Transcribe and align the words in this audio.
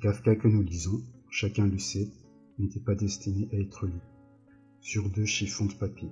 Kafka 0.00 0.34
que 0.34 0.48
nous 0.48 0.62
lisons, 0.62 1.02
chacun 1.28 1.66
le 1.66 1.78
sait, 1.78 2.08
n'était 2.58 2.80
pas 2.80 2.94
destiné 2.94 3.50
à 3.52 3.56
être 3.56 3.86
lu. 3.86 4.00
Sur 4.80 5.10
deux 5.10 5.26
chiffons 5.26 5.66
de 5.66 5.74
papier, 5.74 6.08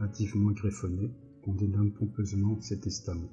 hâtivement 0.00 0.52
griffonnés, 0.52 1.10
qu'on 1.42 1.54
dénomme 1.54 1.90
pompeusement 1.90 2.60
ses 2.60 2.78
testaments. 2.78 3.32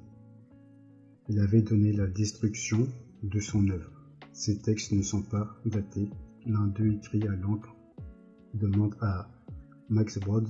Il 1.28 1.38
avait 1.38 1.62
donné 1.62 1.92
la 1.92 2.08
destruction 2.08 2.88
de 3.22 3.38
son 3.38 3.68
œuvre. 3.68 3.92
Ces 4.32 4.60
textes 4.60 4.90
ne 4.90 5.02
sont 5.02 5.22
pas 5.22 5.56
datés, 5.66 6.10
l'un 6.46 6.66
d'eux 6.66 6.94
écrit 6.94 7.22
à 7.28 7.36
l'encre 7.36 7.76
demande 8.54 8.96
à 9.00 9.30
Max 9.88 10.18
Brod 10.18 10.48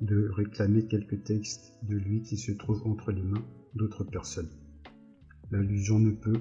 de 0.00 0.28
réclamer 0.30 0.86
quelques 0.88 1.22
textes 1.22 1.72
de 1.84 1.94
lui 1.94 2.20
qui 2.22 2.36
se 2.36 2.50
trouvent 2.50 2.84
entre 2.84 3.12
les 3.12 3.22
mains 3.22 3.46
d'autres 3.76 4.02
personnes. 4.02 4.50
L'allusion 5.52 6.00
ne 6.00 6.10
peut 6.10 6.40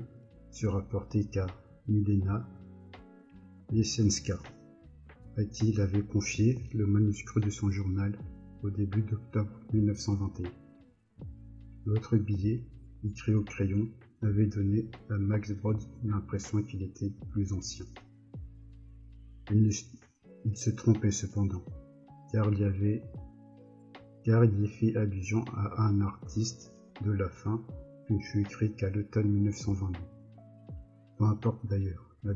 se 0.50 0.66
rapporter 0.66 1.26
qu'à 1.26 1.46
Milena 1.88 2.50
Jesenska, 3.72 4.40
à 5.38 5.44
qui 5.44 5.70
il 5.70 5.82
avait 5.82 6.02
confié 6.02 6.58
le 6.74 6.88
manuscrit 6.88 7.42
de 7.42 7.52
son 7.52 7.70
journal 7.70 8.18
au 8.64 8.72
début 8.72 9.04
d'octobre 9.04 9.52
1921. 9.72 10.50
L'autre 11.86 12.18
billet, 12.18 12.64
écrit 13.04 13.36
au 13.36 13.44
crayon, 13.44 13.88
avait 14.24 14.48
donné 14.48 14.90
à 15.12 15.18
Max 15.20 15.52
Brod 15.52 15.78
l'impression 16.04 16.64
qu'il 16.64 16.82
était 16.82 17.14
plus 17.30 17.54
ancien. 17.54 17.86
Il, 19.52 19.70
il, 20.46 20.58
se 20.58 20.72
trompait 20.72 21.12
cependant, 21.12 21.64
car 22.32 22.52
il 22.52 22.60
y 22.60 22.64
avait 22.64 23.04
car 24.24 24.44
il 24.44 24.60
y 24.60 24.68
fait 24.68 24.96
allusion 24.96 25.44
à 25.56 25.84
un 25.84 26.02
artiste 26.02 26.74
de 27.04 27.12
la 27.12 27.30
fin 27.30 27.64
qui 28.08 28.14
ne 28.14 28.20
fut 28.20 28.42
écrit 28.42 28.76
qu'à 28.76 28.90
l'automne 28.90 29.30
1922. 29.30 30.00
Peu 31.18 31.24
importe 31.26 31.66
d'ailleurs 31.68 32.18
la, 32.24 32.34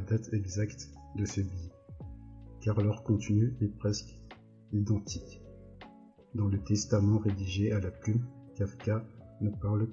date 0.00 0.32
exacte 0.32 0.90
de 1.16 1.24
ce 1.24 1.40
billet, 1.40 1.72
car 2.62 2.80
leur 2.80 3.02
contenu 3.02 3.54
est 3.60 3.76
presque 3.78 4.14
identique. 4.72 5.42
Dans 6.34 6.46
le 6.46 6.62
testament 6.62 7.18
rédigé 7.18 7.72
à 7.72 7.80
la 7.80 7.90
plume, 7.90 8.24
Kafka 8.56 9.04
ne 9.40 9.50
parle 9.50 9.88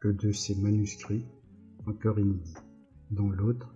que 0.00 0.08
de 0.08 0.30
ses 0.30 0.54
manuscrits 0.54 1.26
encore 1.86 2.18
inédits. 2.18 2.54
Dans 3.10 3.28
l'autre, 3.28 3.74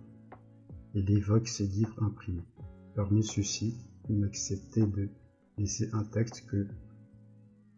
il 0.93 1.09
évoque 1.11 1.47
ses 1.47 1.67
livres 1.67 2.01
imprimés. 2.03 2.47
Parmi 2.95 3.23
ceux-ci, 3.23 3.77
il 4.09 4.19
n'acceptait 4.19 4.85
de 4.85 5.09
laisser 5.57 5.89
intact 5.93 6.45
que 6.47 6.67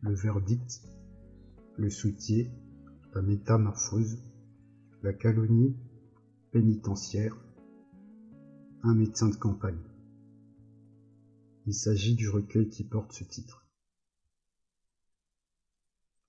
le 0.02 0.16
verdict, 0.16 0.82
le 1.78 1.90
soutier, 1.90 2.52
la 3.16 3.22
métamorphose, 3.22 4.24
la 5.04 5.12
calonie 5.12 5.76
pénitentiaire, 6.52 7.38
un 8.84 8.96
médecin 8.96 9.28
de 9.28 9.36
campagne. 9.36 9.84
Il 11.66 11.74
s'agit 11.74 12.16
du 12.16 12.30
recueil 12.30 12.70
qui 12.70 12.86
porte 12.86 13.12
ce 13.12 13.26
titre. 13.26 13.68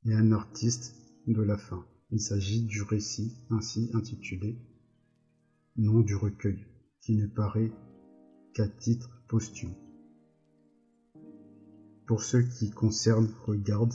Et 0.06 0.12
un 0.12 0.33
artiste 0.33 0.97
de 1.28 1.41
la 1.41 1.56
fin. 1.56 1.86
Il 2.11 2.20
s'agit 2.20 2.62
du 2.62 2.83
récit 2.83 3.36
ainsi 3.48 3.91
intitulé, 3.94 4.58
nom 5.77 6.00
du 6.00 6.16
recueil, 6.16 6.66
qui 7.00 7.14
ne 7.14 7.28
paraît 7.28 7.72
qu'à 8.55 8.66
titre 8.66 9.22
posthume. 9.28 9.75
Pour 12.06 12.22
ce 12.22 12.38
qui 12.38 12.70
concerne 12.70 13.28
Regarde, 13.47 13.94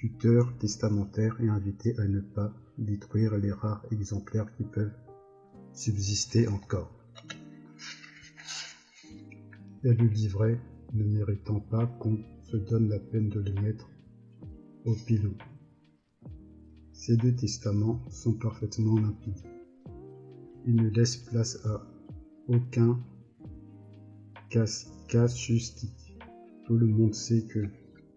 l'exécuteur 0.00 0.56
testamentaire 0.58 1.40
est 1.40 1.48
invité 1.48 1.98
à 1.98 2.06
ne 2.06 2.20
pas 2.20 2.52
détruire 2.78 3.36
les 3.36 3.50
rares 3.50 3.84
exemplaires 3.90 4.52
qui 4.56 4.62
peuvent 4.62 4.94
subsister 5.72 6.46
encore 6.46 6.92
et 9.84 9.92
le 9.94 10.06
livret 10.06 10.60
ne 10.92 11.04
méritant 11.04 11.60
pas 11.60 11.86
qu'on 11.86 12.18
se 12.42 12.56
donne 12.56 12.88
la 12.88 12.98
peine 12.98 13.28
de 13.28 13.40
le 13.40 13.52
mettre 13.60 13.88
au 14.84 14.94
pilot. 14.94 15.36
Ces 16.92 17.16
deux 17.16 17.34
testaments 17.34 18.00
sont 18.10 18.34
parfaitement 18.34 18.98
limpides. 18.98 19.46
Ils 20.66 20.76
ne 20.76 20.90
laissent 20.90 21.16
place 21.16 21.64
à 21.66 21.86
aucun 22.48 23.00
casustique. 25.08 26.18
Tout 26.66 26.76
le 26.76 26.86
monde 26.86 27.14
sait 27.14 27.42
que 27.46 27.66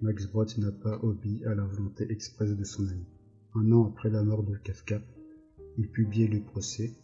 Max 0.02 0.28
Brod 0.28 0.58
n'a 0.58 0.72
pas 0.72 1.00
obéi 1.04 1.46
à 1.46 1.56
la 1.56 1.64
volonté 1.64 2.12
expresse 2.12 2.56
de 2.56 2.64
son 2.64 2.88
ami. 2.88 3.06
Un 3.56 3.72
an 3.72 3.88
après 3.88 4.10
la 4.10 4.24
mort 4.24 4.44
de 4.44 4.56
Kafka, 4.58 5.02
il 5.78 5.88
publiait 5.90 6.28
le 6.28 6.42
procès 6.42 6.96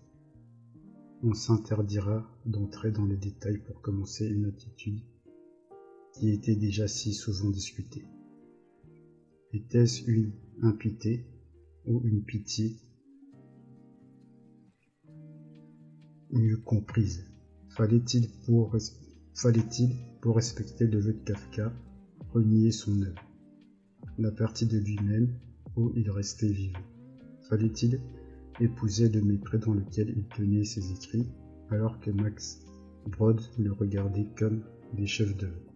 on 1.24 1.34
s'interdira 1.34 2.30
d'entrer 2.46 2.92
dans 2.92 3.06
les 3.06 3.18
détails 3.18 3.58
pour 3.58 3.82
commencer 3.82 4.28
une 4.28 4.46
attitude 4.46 5.02
qui 6.14 6.30
était 6.30 6.56
déjà 6.56 6.88
si 6.88 7.14
souvent 7.14 7.50
discutée. 7.50 8.06
Était-ce 9.54 10.04
une 10.10 10.32
impiété 10.62 11.26
ou 11.86 12.02
une 12.06 12.24
pitié 12.24 12.78
mieux 16.32 16.58
comprise 16.58 17.26
Fallait-il 17.70 18.30
pour, 18.46 18.74
respecter 20.36 20.88
le 20.88 21.00
vœu 21.00 21.14
de 21.14 21.24
Kafka 21.24 21.74
renier 22.38 22.72
son 22.72 23.02
œuvre, 23.02 23.32
la 24.20 24.30
partie 24.30 24.68
de 24.68 24.78
lui-même 24.78 25.34
où 25.76 25.92
il 25.96 26.12
restait 26.12 26.52
vivant 26.52 26.86
Fallait-il 27.50 28.00
épousait 28.60 29.10
le 29.10 29.24
mépris 29.24 29.58
dans 29.58 29.74
lequel 29.74 30.14
il 30.16 30.28
tenait 30.28 30.64
ses 30.64 30.92
écrits, 30.92 31.28
alors 31.72 32.00
que 32.00 32.12
Max 32.12 32.60
Brod 33.08 33.42
le 33.58 33.72
regardait 33.72 34.28
comme 34.38 34.62
des 34.94 35.08
chefs 35.08 35.36
d'œuvre? 35.36 35.74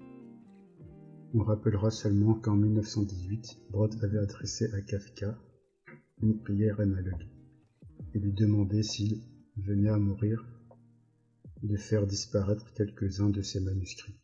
On 1.34 1.44
rappellera 1.44 1.90
seulement 1.90 2.36
qu'en 2.36 2.56
1918, 2.56 3.64
Brod 3.72 3.96
avait 4.04 4.20
adressé 4.20 4.72
à 4.76 4.82
Kafka 4.82 5.36
une 6.22 6.38
prière 6.38 6.80
analogue 6.80 7.28
et 8.14 8.20
lui 8.20 8.34
demandait 8.34 8.84
s'il 8.84 9.22
venait 9.58 9.90
à 9.90 9.98
mourir 9.98 10.46
de 11.64 11.76
faire 11.76 12.06
disparaître 12.06 12.72
quelques-uns 12.74 13.32
de 13.32 13.42
ses 13.42 13.62
manuscrits. 13.62 14.21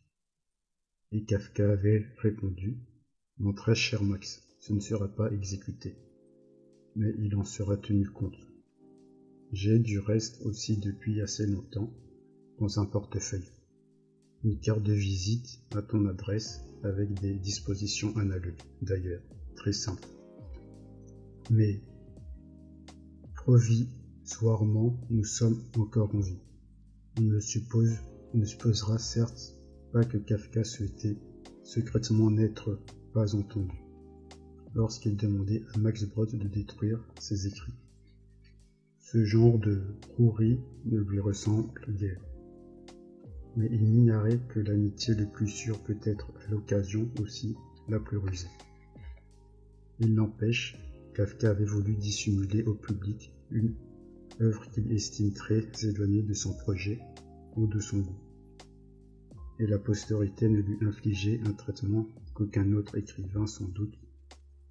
Et 1.10 1.24
Kafka 1.24 1.72
avait 1.72 2.04
répondu 2.18 2.76
Mon 3.38 3.54
très 3.54 3.74
cher 3.74 4.02
Max, 4.02 4.42
ce 4.60 4.74
ne 4.74 4.80
sera 4.80 5.08
pas 5.08 5.32
exécuté, 5.32 5.96
mais 6.96 7.14
il 7.18 7.34
en 7.34 7.44
sera 7.44 7.78
tenu 7.78 8.06
compte. 8.10 8.36
J'ai 9.50 9.78
du 9.78 10.00
reste 10.00 10.42
aussi 10.42 10.76
depuis 10.76 11.22
assez 11.22 11.46
longtemps 11.46 11.90
dans 12.58 12.78
un 12.78 12.84
portefeuille. 12.84 13.50
Une 14.44 14.60
carte 14.60 14.82
de 14.82 14.92
visite 14.92 15.62
à 15.74 15.80
ton 15.80 16.04
adresse 16.04 16.60
avec 16.84 17.18
des 17.20 17.38
dispositions 17.38 18.14
analogues, 18.18 18.60
d'ailleurs, 18.82 19.22
très 19.56 19.72
simples. 19.72 20.06
Mais 21.50 21.80
provisoirement, 23.34 25.00
nous 25.08 25.24
sommes 25.24 25.62
encore 25.78 26.14
en 26.14 26.20
vie. 26.20 26.42
On 27.18 27.22
ne, 27.22 27.40
suppose, 27.40 27.96
on 28.34 28.38
ne 28.38 28.44
supposera 28.44 28.98
certes 28.98 29.57
pas 29.92 30.04
que 30.04 30.18
Kafka 30.18 30.64
souhaitait 30.64 31.16
secrètement 31.62 32.30
n'être 32.30 32.78
pas 33.12 33.34
entendu 33.34 33.82
lorsqu'il 34.74 35.16
demandait 35.16 35.62
à 35.74 35.78
Max 35.78 36.04
Brod 36.04 36.30
de 36.30 36.48
détruire 36.48 37.00
ses 37.18 37.46
écrits. 37.46 37.74
Ce 38.98 39.24
genre 39.24 39.58
de 39.58 39.82
rouerie 40.16 40.60
ne 40.84 40.98
lui 40.98 41.20
ressemble 41.20 41.72
guère. 41.88 42.20
Mais 43.56 43.68
il 43.72 43.90
n'ignorait 43.90 44.40
que 44.48 44.60
l'amitié 44.60 45.14
le 45.14 45.26
plus 45.26 45.48
sûr 45.48 45.82
peut 45.82 45.98
être 46.04 46.30
à 46.46 46.50
l'occasion 46.50 47.10
aussi 47.20 47.56
la 47.88 47.98
plus 47.98 48.18
rusée. 48.18 48.50
Il 50.00 50.14
n'empêche, 50.14 50.78
Kafka 51.14 51.50
avait 51.50 51.64
voulu 51.64 51.96
dissimuler 51.96 52.62
au 52.64 52.74
public 52.74 53.32
une 53.50 53.74
œuvre 54.40 54.70
qu'il 54.70 54.92
estime 54.92 55.32
très 55.32 55.64
éloignée 55.82 56.22
de 56.22 56.34
son 56.34 56.52
projet 56.56 57.00
ou 57.56 57.66
de 57.66 57.80
son 57.80 57.98
goût. 57.98 58.27
Et 59.58 59.66
la 59.66 59.78
postérité 59.78 60.48
ne 60.48 60.60
lui 60.60 60.78
infligeait 60.86 61.40
un 61.44 61.52
traitement 61.52 62.06
qu'aucun 62.34 62.72
autre 62.74 62.96
écrivain 62.96 63.46
sans 63.46 63.66
doute 63.68 63.98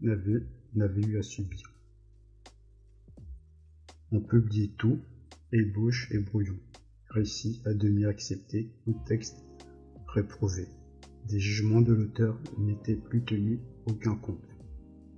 n'avait 0.02 1.02
eu 1.02 1.18
à 1.18 1.24
subir. 1.24 1.74
On 4.12 4.22
publiait 4.22 4.72
tout, 4.78 5.00
ébauche 5.52 6.10
et 6.12 6.20
brouillon, 6.20 6.58
récits 7.10 7.62
à 7.66 7.74
demi 7.74 8.06
acceptés 8.06 8.72
ou 8.86 8.94
textes 9.06 9.44
réprouvés. 10.08 10.70
Des 11.28 11.40
jugements 11.40 11.82
de 11.82 11.92
l'auteur 11.92 12.40
n'étaient 12.58 12.96
plus 12.96 13.24
tenus 13.26 13.60
aucun 13.86 14.16
compte. 14.16 14.48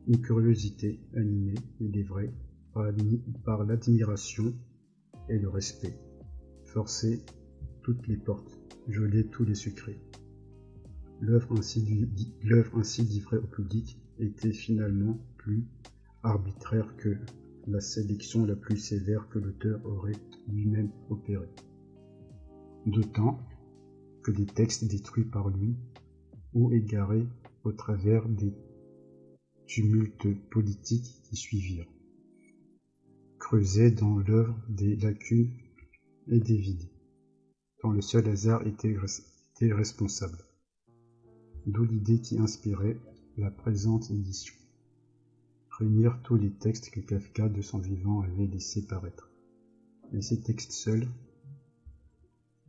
Une 0.07 0.21
curiosité 0.21 0.99
animée, 1.15 1.59
il 1.79 1.95
est 1.95 2.03
vrai, 2.03 2.33
par 2.73 3.63
l'admiration 3.63 4.55
et 5.29 5.37
le 5.37 5.49
respect, 5.49 5.93
forçait 6.65 7.19
toutes 7.83 8.07
les 8.07 8.17
portes, 8.17 8.58
gelait 8.89 9.23
tous 9.23 9.45
les 9.45 9.55
secrets. 9.55 9.99
L'œuvre 11.21 11.57
ainsi, 11.57 11.81
livrée 13.01 13.37
au 13.37 13.47
public 13.47 13.99
était 14.19 14.53
finalement 14.53 15.17
plus 15.37 15.65
arbitraire 16.23 16.95
que 16.97 17.17
la 17.67 17.81
sélection 17.81 18.45
la 18.45 18.55
plus 18.55 18.77
sévère 18.77 19.29
que 19.29 19.39
l'auteur 19.39 19.85
aurait 19.85 20.19
lui-même 20.47 20.91
opérée. 21.09 21.53
D'autant 22.85 23.39
que 24.23 24.31
les 24.31 24.45
textes 24.45 24.85
détruits 24.85 25.25
par 25.25 25.49
lui 25.49 25.75
ou 26.53 26.71
égarés 26.71 27.27
au 27.63 27.71
travers 27.71 28.27
des 28.27 28.53
tumultes 29.67 30.27
politiques 30.49 31.21
qui 31.23 31.35
suivirent 31.35 31.87
creusaient 33.39 33.91
dans 33.91 34.17
l'œuvre 34.19 34.55
des 34.69 34.95
lacunes 34.97 35.51
et 36.27 36.39
des 36.39 36.57
vides, 36.57 36.89
dont 37.81 37.91
le 37.91 38.01
seul 38.01 38.27
hasard 38.27 38.65
était, 38.67 38.97
responsable. 39.73 40.37
D'où 41.65 41.83
l'idée 41.83 42.19
qui 42.21 42.39
inspirait 42.39 42.97
la 43.37 43.51
présente 43.51 44.09
édition. 44.11 44.55
Réunir 45.69 46.19
tous 46.23 46.35
les 46.35 46.51
textes 46.51 46.89
que 46.89 46.99
Kafka 46.99 47.47
de 47.47 47.61
son 47.61 47.79
vivant 47.79 48.21
avait 48.21 48.47
laissés 48.47 48.85
paraître. 48.85 49.29
Et 50.13 50.21
ces 50.21 50.41
textes 50.41 50.71
seuls, 50.71 51.07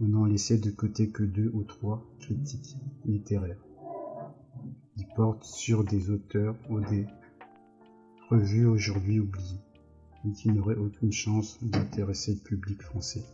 on 0.00 0.08
n'en 0.08 0.26
laissait 0.26 0.58
de 0.58 0.70
côté 0.70 1.10
que 1.10 1.22
deux 1.22 1.50
ou 1.54 1.64
trois 1.64 2.04
critiques 2.20 2.76
littéraires, 3.04 3.64
qui 4.96 5.04
portent 5.16 5.44
sur 5.44 5.84
des 5.84 6.10
auteurs 6.10 6.56
ou 6.68 6.80
des 6.80 7.06
revues 8.28 8.66
aujourd'hui 8.66 9.20
oubliées, 9.20 9.60
et 10.24 10.32
qui 10.32 10.50
n'auraient 10.50 10.76
aucune 10.76 11.12
chance 11.12 11.58
d'intéresser 11.62 12.34
le 12.34 12.40
public 12.40 12.82
français. 12.82 13.24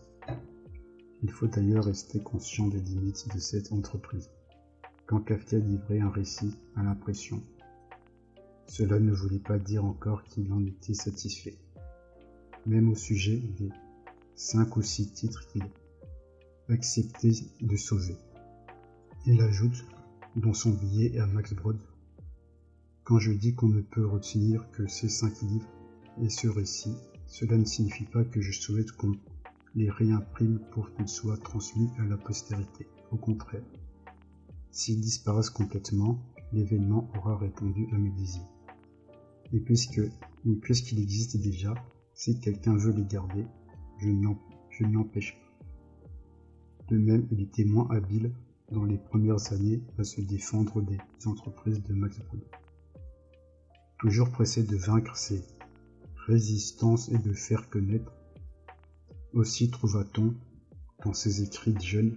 Il 1.23 1.31
faut 1.31 1.47
d'ailleurs 1.47 1.85
rester 1.85 2.21
conscient 2.21 2.69
des 2.69 2.81
limites 2.81 3.27
de 3.35 3.39
cette 3.39 3.73
entreprise. 3.73 4.29
Quand 5.07 5.21
Kafka 5.21 5.59
livrait 5.59 6.01
un 6.01 6.11
récit 6.11 6.55
à 6.75 6.83
l'impression, 6.83 7.43
cela 8.67 8.99
ne 8.99 9.13
voulait 9.13 9.39
pas 9.39 9.59
dire 9.59 9.85
encore 9.85 10.25
qu'il 10.25 10.53
en 10.53 10.65
était 10.67 10.95
satisfait, 10.95 11.57
même 12.67 12.91
au 12.91 12.95
sujet 12.95 13.39
des 13.59 13.71
cinq 14.35 14.77
ou 14.77 14.83
six 14.83 15.11
titres 15.13 15.47
qu'il 15.49 15.65
acceptait 16.69 17.33
de 17.61 17.77
sauver. 17.77 18.17
Il 19.27 19.41
ajoute 19.41 19.85
dans 20.37 20.53
son 20.53 20.71
billet 20.71 21.19
à 21.19 21.27
Max 21.27 21.55
Brod 21.55 21.79
Quand 23.05 23.19
je 23.19 23.33
dis 23.33 23.55
qu'on 23.55 23.69
ne 23.69 23.81
peut 23.81 24.07
retenir 24.07 24.71
que 24.73 24.87
ces 24.87 25.09
cinq 25.09 25.41
livres 25.43 25.69
et 26.23 26.29
ce 26.29 26.49
récit, 26.49 26.95
cela 27.27 27.57
ne 27.57 27.65
signifie 27.65 28.05
pas 28.05 28.25
que 28.25 28.41
je 28.41 28.53
souhaite 28.53 28.93
qu'on 28.93 29.15
les 29.77 29.91
réimprime 29.91 30.59
pour 30.73 30.93
qu'ils 30.95 31.09
soient 31.09 31.39
transmis 31.39 31.91
à 31.99 32.05
la 32.05 32.17
postérité. 32.17 32.89
Au 33.13 33.17
contraire, 33.17 33.63
S'ils 34.77 35.01
disparaissent 35.01 35.49
complètement, 35.49 36.19
l'événement 36.53 37.11
aura 37.17 37.39
répondu 37.39 37.89
à 37.95 37.97
mes 37.97 38.11
désirs. 38.11 38.47
Et 39.55 39.59
puisque, 39.59 40.03
puisqu'il 40.61 41.01
existe 41.01 41.39
déjà, 41.39 41.73
si 42.13 42.39
quelqu'un 42.41 42.77
veut 42.77 42.93
les 42.93 43.07
garder, 43.07 43.47
je 43.99 44.11
ne 44.11 44.93
l'empêche 44.93 45.33
pas. 45.33 45.67
De 46.89 46.99
même, 46.99 47.27
il 47.31 47.41
était 47.41 47.65
moins 47.65 47.89
habile 47.89 48.35
dans 48.71 48.85
les 48.85 48.99
premières 48.99 49.51
années 49.51 49.83
à 49.97 50.05
se 50.05 50.21
défendre 50.21 50.83
des 50.83 50.99
entreprises 51.25 51.83
de 51.83 51.95
Max 51.95 52.19
Brod. 52.19 52.45
Toujours 53.99 54.29
pressé 54.29 54.63
de 54.63 54.77
vaincre 54.77 55.17
ses 55.17 55.43
résistances 56.27 57.09
et 57.09 57.19
de 57.19 57.33
faire 57.33 57.71
connaître, 57.71 58.13
aussi 59.37 59.71
trouva-t-on, 59.71 60.35
dans 61.05 61.13
ses 61.13 61.43
écrits 61.43 61.75
de 61.75 61.81
jeunes, 61.81 62.17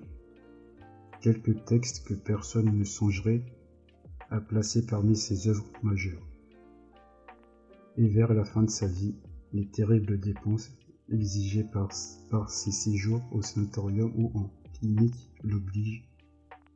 quelques 1.21 1.65
textes 1.65 2.07
que 2.07 2.13
personne 2.13 2.77
ne 2.77 2.83
songerait 2.85 3.43
à 4.29 4.39
placer 4.39 4.85
parmi 4.85 5.17
ses 5.17 5.49
œuvres 5.49 5.67
majeures. 5.83 6.25
Et 7.97 8.07
vers 8.07 8.33
la 8.33 8.45
fin 8.45 8.63
de 8.63 8.69
sa 8.69 8.87
vie, 8.87 9.15
les 9.51 9.67
terribles 9.67 10.17
dépenses 10.17 10.71
exigées 11.11 11.65
par, 11.65 11.91
ses 12.49 12.71
séjours 12.71 13.21
au 13.31 13.41
sanatorium 13.41 14.13
ou 14.15 14.31
en 14.35 14.49
clinique 14.73 15.29
l'obligent, 15.43 16.05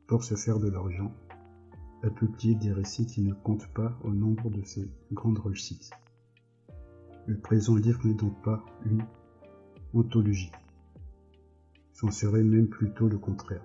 pour 0.06 0.24
se 0.24 0.34
faire 0.34 0.58
de 0.58 0.68
l'argent, 0.68 1.14
à 2.02 2.10
publier 2.10 2.54
des 2.54 2.72
récits 2.72 3.06
qui 3.06 3.22
ne 3.22 3.32
comptent 3.32 3.72
pas 3.72 3.98
au 4.04 4.12
nombre 4.12 4.50
de 4.50 4.62
ses 4.62 4.90
grandes 5.10 5.38
réussites. 5.38 5.90
Le 7.26 7.38
présent 7.38 7.76
livre 7.76 8.06
n'est 8.06 8.12
donc 8.12 8.42
pas 8.42 8.62
une 8.84 9.02
anthologie. 9.94 10.50
C'en 11.92 12.10
serait 12.10 12.42
même 12.42 12.68
plutôt 12.68 13.08
le 13.08 13.18
contraire 13.18 13.64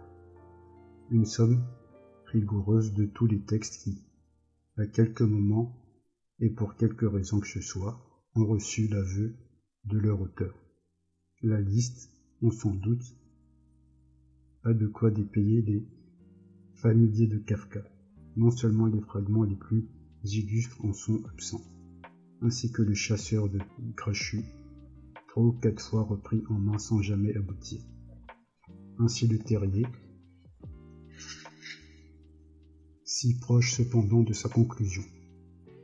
une 1.11 1.25
somme 1.25 1.63
rigoureuse 2.27 2.93
de 2.93 3.05
tous 3.05 3.25
les 3.25 3.39
textes 3.39 3.81
qui, 3.83 4.03
à 4.77 4.85
quelques 4.85 5.21
moments 5.21 5.75
et 6.39 6.49
pour 6.49 6.75
quelque 6.75 7.05
raison 7.05 7.39
que 7.39 7.47
ce 7.47 7.61
soit, 7.61 7.99
ont 8.35 8.45
reçu 8.45 8.87
l'aveu 8.87 9.35
de 9.85 9.97
leur 9.97 10.21
auteur. 10.21 10.53
La 11.41 11.59
liste, 11.59 12.11
on 12.41 12.51
sans 12.51 12.75
doute, 12.75 13.15
a 14.63 14.73
de 14.73 14.87
quoi 14.87 15.09
dépayer 15.09 15.61
les 15.61 15.87
familiers 16.75 17.27
de 17.27 17.39
Kafka. 17.39 17.81
Non 18.35 18.51
seulement 18.51 18.85
les 18.85 19.01
fragments 19.01 19.43
les 19.43 19.55
plus 19.55 19.89
illustres 20.23 20.83
en 20.85 20.93
sont 20.93 21.23
absents, 21.25 21.63
ainsi 22.41 22.71
que 22.71 22.83
le 22.83 22.93
chasseur 22.93 23.49
de 23.49 23.59
Grachu, 23.95 24.43
ou 25.35 25.53
quatre 25.53 25.81
fois 25.81 26.03
repris 26.03 26.43
en 26.49 26.59
main 26.59 26.77
sans 26.77 27.01
jamais 27.01 27.35
aboutir. 27.35 27.81
Ainsi 28.97 29.27
le 29.27 29.39
terrier, 29.39 29.85
si 33.03 33.37
proche 33.39 33.73
cependant 33.73 34.23
de 34.23 34.33
sa 34.33 34.49
conclusion. 34.49 35.03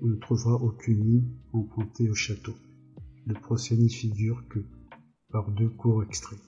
On 0.01 0.07
ne 0.07 0.15
trouvera 0.15 0.55
aucune 0.55 1.03
ligne 1.03 1.31
empruntée 1.53 2.09
au 2.09 2.13
château. 2.13 2.53
Le 3.25 3.33
procès 3.33 3.75
n'y 3.75 3.89
figure 3.89 4.47
que 4.47 4.59
par 5.31 5.51
deux 5.51 5.69
courts 5.69 6.03
extraits, 6.03 6.39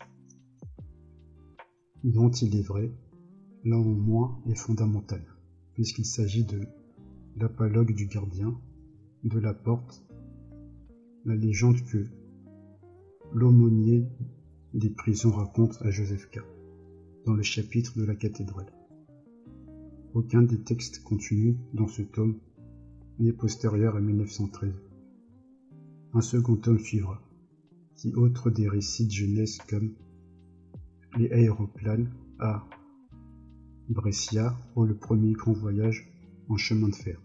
dont 2.03 2.29
il 2.29 2.55
est 2.55 2.61
vrai, 2.61 2.91
l'un 3.63 3.77
au 3.77 3.95
moins 3.95 4.41
est 4.47 4.55
fondamental, 4.55 5.21
puisqu'il 5.73 6.05
s'agit 6.05 6.45
de 6.45 6.61
l'apologue 7.35 7.95
du 7.95 8.05
gardien, 8.05 8.57
de 9.23 9.39
la 9.39 9.53
porte, 9.53 10.05
la 11.25 11.35
légende 11.35 11.83
que 11.85 12.05
l'aumônier 13.33 14.05
des 14.73 14.89
prisons 14.89 15.31
raconte 15.31 15.77
à 15.81 15.91
Joseph 15.91 16.29
K. 16.29 16.39
dans 17.25 17.33
le 17.33 17.43
chapitre 17.43 17.97
de 17.97 18.03
la 18.03 18.15
cathédrale. 18.15 18.71
Aucun 20.13 20.41
des 20.41 20.61
textes 20.61 21.03
contenus 21.03 21.55
dans 21.73 21.87
ce 21.87 22.01
tome 22.01 22.39
n'est 23.19 23.33
postérieur 23.33 23.95
à 23.95 24.01
1913. 24.01 24.73
Un 26.13 26.21
second 26.21 26.55
tome 26.55 26.79
suivra, 26.79 27.21
qui 27.95 28.13
autre 28.15 28.49
des 28.49 28.69
récits 28.69 29.07
de 29.07 29.11
jeunesse 29.11 29.57
comme 29.69 29.93
Les 31.17 31.31
aéroplanes 31.31 32.11
à 32.39 32.65
Brescia 33.89 34.55
ou 34.75 34.85
le 34.85 34.95
premier 34.95 35.33
grand 35.33 35.53
voyage 35.53 36.11
en 36.49 36.57
chemin 36.57 36.89
de 36.89 36.95
fer. 36.95 37.21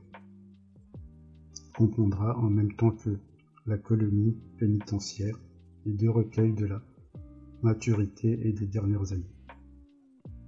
Comprendra 1.77 2.37
en 2.39 2.51
même 2.51 2.73
temps 2.75 2.91
que 2.91 3.19
La 3.67 3.79
colonie 3.79 4.37
pénitentiaire 4.59 5.39
les 5.85 5.93
deux 5.93 6.11
recueils 6.11 6.55
de 6.55 6.67
la 6.67 6.83
maturité 7.63 8.47
et 8.47 8.53
des 8.53 8.67
dernières 8.67 9.13
années. 9.13 9.35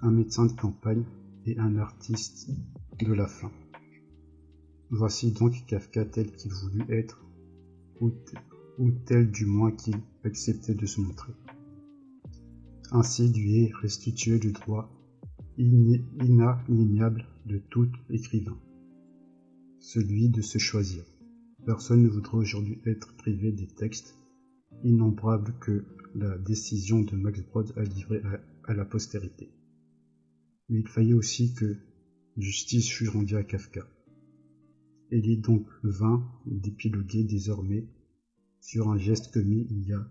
Un 0.00 0.11
médecin 0.11 0.47
de 0.47 0.53
campagne 0.53 1.05
et 1.47 1.59
un 1.59 1.76
artiste 1.76 2.50
de 3.00 3.12
la 3.12 3.26
fin. 3.26 3.50
Voici 4.91 5.33
donc 5.33 5.64
Kafka 5.67 6.05
tel 6.05 6.31
qu'il 6.33 6.53
voulut 6.53 6.85
être, 6.88 7.25
ou, 8.00 8.11
tel 9.07 9.31
du 9.31 9.47
moins 9.47 9.73
qu'il 9.73 9.97
acceptait 10.25 10.75
de 10.75 10.87
se 10.87 11.00
montrer. 11.00 11.33
Ainsi 12.91 13.33
lui 13.33 13.64
est 13.64 13.73
restitué 13.75 14.38
le 14.38 14.53
droit 14.53 14.91
inaliénable 15.57 17.26
de 17.47 17.59
tout 17.59 17.91
écrivain, 18.11 18.59
celui 19.81 20.29
de 20.29 20.43
se 20.43 20.59
choisir. 20.59 21.05
Personne 21.64 22.03
ne 22.03 22.09
voudrait 22.09 22.38
aujourd'hui 22.38 22.81
être 22.85 23.17
privé 23.17 23.53
des 23.53 23.67
textes 23.67 24.17
innombrables 24.85 25.55
que 25.61 25.85
la 26.14 26.38
décision 26.38 27.00
de 27.03 27.17
Max 27.17 27.41
Brod 27.43 27.73
a 27.76 27.83
livrés 27.83 28.23
à 28.64 28.75
la 28.75 28.85
postérité 28.85 29.50
mais 30.69 30.81
il 30.81 30.88
fallait 30.88 31.12
aussi 31.12 31.55
que 31.55 31.76
justice 32.37 32.88
fût 32.88 33.09
rendue 33.09 33.37
à 33.37 33.45
Kafka. 33.45 33.87
Il 35.11 35.31
est 35.31 35.37
donc 35.37 35.67
vain 35.83 36.26
d'épiloguer 36.47 37.25
désormais 37.25 37.87
sur 38.61 38.88
un 38.88 38.99
geste 38.99 39.33
commis 39.33 39.67
il 39.71 39.87
y 39.87 39.93
a 39.93 40.07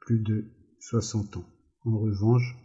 plus 0.00 0.18
de 0.18 0.44
soixante 0.80 1.36
ans. 1.36 1.48
En 1.84 1.98
revanche, 1.98 2.56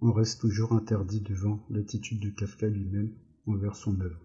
on 0.00 0.12
reste 0.12 0.40
toujours 0.40 0.72
interdit 0.72 1.20
devant 1.20 1.64
l'attitude 1.70 2.20
de 2.20 2.30
Kafka 2.30 2.68
lui-même 2.68 3.12
envers 3.46 3.76
son 3.76 3.98
œuvre. 4.00 4.20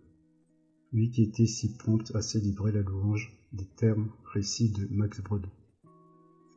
Lui 0.91 1.11
qui 1.11 1.23
était 1.23 1.45
si 1.45 1.77
prompt 1.77 2.13
à 2.15 2.21
célébrer 2.21 2.71
la 2.71 2.81
louange 2.81 3.31
des 3.53 3.67
termes 3.77 4.11
récits 4.33 4.71
de 4.71 4.87
Max 4.91 5.21
Brod. 5.21 5.45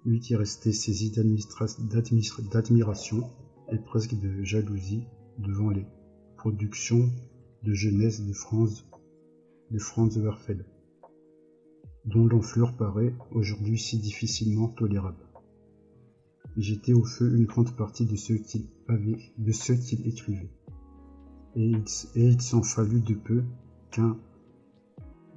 Lui 0.05 0.21
qui 0.21 0.35
restait 0.35 0.73
saisi 0.73 1.13
d'admiration 1.13 3.31
et 3.71 3.79
presque 3.79 4.19
de 4.19 4.43
jalousie 4.43 5.05
devant 5.39 5.71
les 5.71 5.87
productions 6.37 7.09
de 7.63 7.73
jeunesse 7.73 8.27
de 8.27 8.33
Franz, 8.33 8.85
de 9.71 10.21
Werfel. 10.21 10.67
dont 12.05 12.27
l'enflure 12.27 12.77
paraît 12.77 13.15
aujourd'hui 13.31 13.79
si 13.79 13.99
difficilement 13.99 14.69
tolérable. 14.69 15.25
J'étais 16.57 16.93
au 16.93 17.05
feu 17.05 17.37
une 17.37 17.47
grande 17.47 17.75
partie 17.77 18.05
de 18.05 18.17
ce 18.17 18.33
qu'il 18.33 18.67
avait, 18.89 19.33
de 19.39 19.53
qu'il 19.53 20.07
écrivait. 20.07 20.51
Et 21.55 21.69
il, 21.69 21.85
et 22.17 22.27
il 22.27 22.43
s'en 22.43 22.63
fallut 22.63 23.01
de 23.01 23.15
peu 23.15 23.45
qu'un 23.91 24.19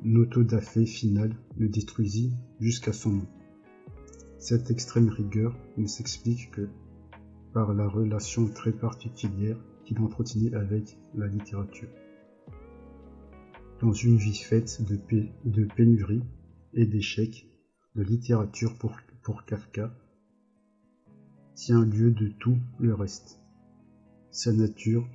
autodafé 0.03 0.85
final 0.85 1.35
le 1.55 1.69
détruisit 1.69 2.33
jusqu'à 2.59 2.93
son 2.93 3.11
nom. 3.11 3.27
Cette 4.47 4.69
extrême 4.69 5.09
rigueur 5.09 5.57
ne 5.75 5.87
s'explique 5.87 6.51
que 6.51 6.69
par 7.51 7.73
la 7.73 7.87
relation 7.87 8.47
très 8.47 8.71
particulière 8.71 9.57
qu'il 9.83 9.99
entretenait 9.99 10.53
avec 10.53 10.99
la 11.15 11.25
littérature. 11.25 11.89
Dans 13.81 13.91
une 13.91 14.17
vie 14.17 14.35
faite 14.37 14.83
de, 14.83 15.65
pénurie 15.65 16.21
et 16.75 16.85
d'échecs, 16.85 17.49
de 17.95 18.03
littérature 18.03 18.77
pour, 18.77 18.95
pour 19.23 19.45
Kafka 19.45 19.91
tient 21.55 21.83
lieu 21.83 22.11
de 22.11 22.27
tout 22.27 22.59
le 22.77 22.93
reste. 22.93 23.39
Sa 24.29 24.53
nature 24.53 25.07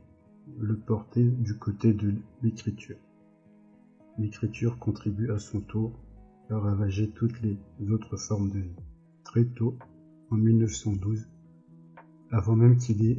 le 0.58 0.76
portait 0.76 1.22
du 1.22 1.56
côté 1.56 1.92
de 1.92 2.14
l'écriture. 2.42 2.98
L'écriture 4.18 4.80
contribue 4.80 5.30
à 5.30 5.38
son 5.38 5.60
tour 5.60 5.92
à 6.48 6.58
ravager 6.58 7.08
toutes 7.10 7.40
les 7.42 7.56
autres 7.92 8.16
formes 8.16 8.50
de 8.50 8.58
vie. 8.58 8.89
Très 9.24 9.44
tôt, 9.44 9.76
en 10.30 10.36
1912, 10.36 11.28
avant 12.30 12.56
même 12.56 12.76
qu'il 12.78 13.18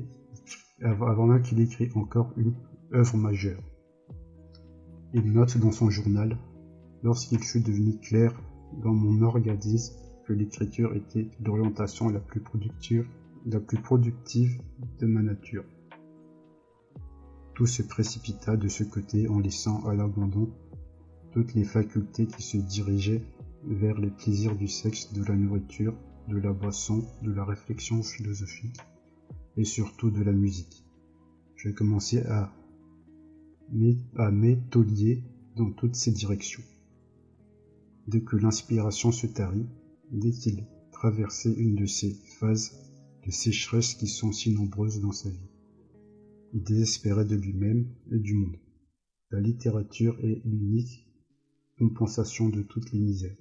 écrit 1.60 1.90
encore 1.96 2.34
une 2.38 2.54
œuvre 2.94 3.18
majeure. 3.18 3.62
Il 5.14 5.32
note 5.32 5.58
dans 5.58 5.72
son 5.72 5.90
journal, 5.90 6.38
lorsqu'il 7.04 7.40
fut 7.40 7.62
devenu 7.62 7.98
clair 8.00 8.34
dans 8.82 8.94
mon 8.94 9.22
organisme 9.22 9.96
que 10.26 10.34
l'écriture 10.34 10.96
était 10.96 11.30
l'orientation 11.44 12.10
la 12.10 12.20
plus 12.20 12.40
productive 12.40 13.08
de 15.00 15.06
ma 15.06 15.22
nature. 15.22 15.66
Tout 17.56 17.66
se 17.66 17.84
précipita 17.84 18.56
de 18.56 18.68
ce 18.68 18.84
côté 18.84 19.28
en 19.28 19.40
laissant 19.40 19.86
à 19.86 19.94
l'abandon 19.94 20.50
toutes 21.32 21.54
les 21.54 21.64
facultés 21.64 22.28
qui 22.28 22.42
se 22.42 22.58
dirigeaient 22.58 23.24
vers 23.64 24.00
les 24.00 24.10
plaisirs 24.10 24.56
du 24.56 24.68
sexe, 24.68 25.14
de 25.14 25.24
la 25.24 25.36
nourriture, 25.36 25.96
de 26.28 26.38
la 26.38 26.54
boisson, 26.54 27.08
de 27.24 27.32
la 27.32 27.46
réflexion 27.46 28.02
philosophique 28.04 28.78
et 29.58 29.66
surtout 29.66 30.12
de 30.12 30.22
la 30.22 30.32
musique. 30.32 30.86
Je 31.56 31.70
commençais 31.70 32.26
à 32.26 32.52
m'étolier 34.32 35.24
dans 35.56 35.72
toutes 35.72 35.96
ces 35.96 36.12
directions. 36.12 36.64
Dès 38.08 38.22
que 38.22 38.36
l'inspiration 38.36 39.12
se 39.12 39.28
tarit, 39.28 39.68
dès 40.12 40.32
qu'il 40.32 40.66
traversait 40.92 41.54
une 41.54 41.76
de 41.76 41.86
ces 41.86 42.14
phases 42.40 42.78
de 43.26 43.32
sécheresse 43.32 43.94
qui 43.94 44.08
sont 44.08 44.32
si 44.32 44.52
nombreuses 44.54 45.02
dans 45.02 45.12
sa 45.12 45.30
vie, 45.30 45.50
il 46.54 46.64
désespérait 46.64 47.26
de 47.26 47.36
lui-même 47.36 47.88
et 48.12 48.20
du 48.20 48.34
monde. 48.34 48.58
La 49.30 49.40
littérature 49.40 50.18
est 50.20 50.42
l'unique 50.44 51.08
compensation 51.78 52.50
de 52.50 52.62
toutes 52.62 52.92
les 52.92 53.00
misères, 53.00 53.38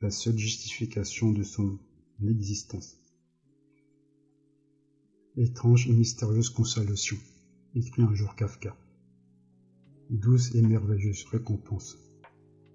la 0.00 0.10
seule 0.10 0.38
justification 0.38 1.32
de 1.32 1.42
son 1.42 1.76
existence. 2.24 2.98
Étrange 5.36 5.88
et 5.88 5.92
mystérieuse 5.92 6.50
consolation, 6.50 7.16
écrit 7.74 8.02
un 8.02 8.14
jour 8.14 8.36
Kafka. 8.36 8.76
Douce 10.10 10.54
et 10.54 10.62
merveilleuse 10.62 11.24
récompense. 11.24 11.98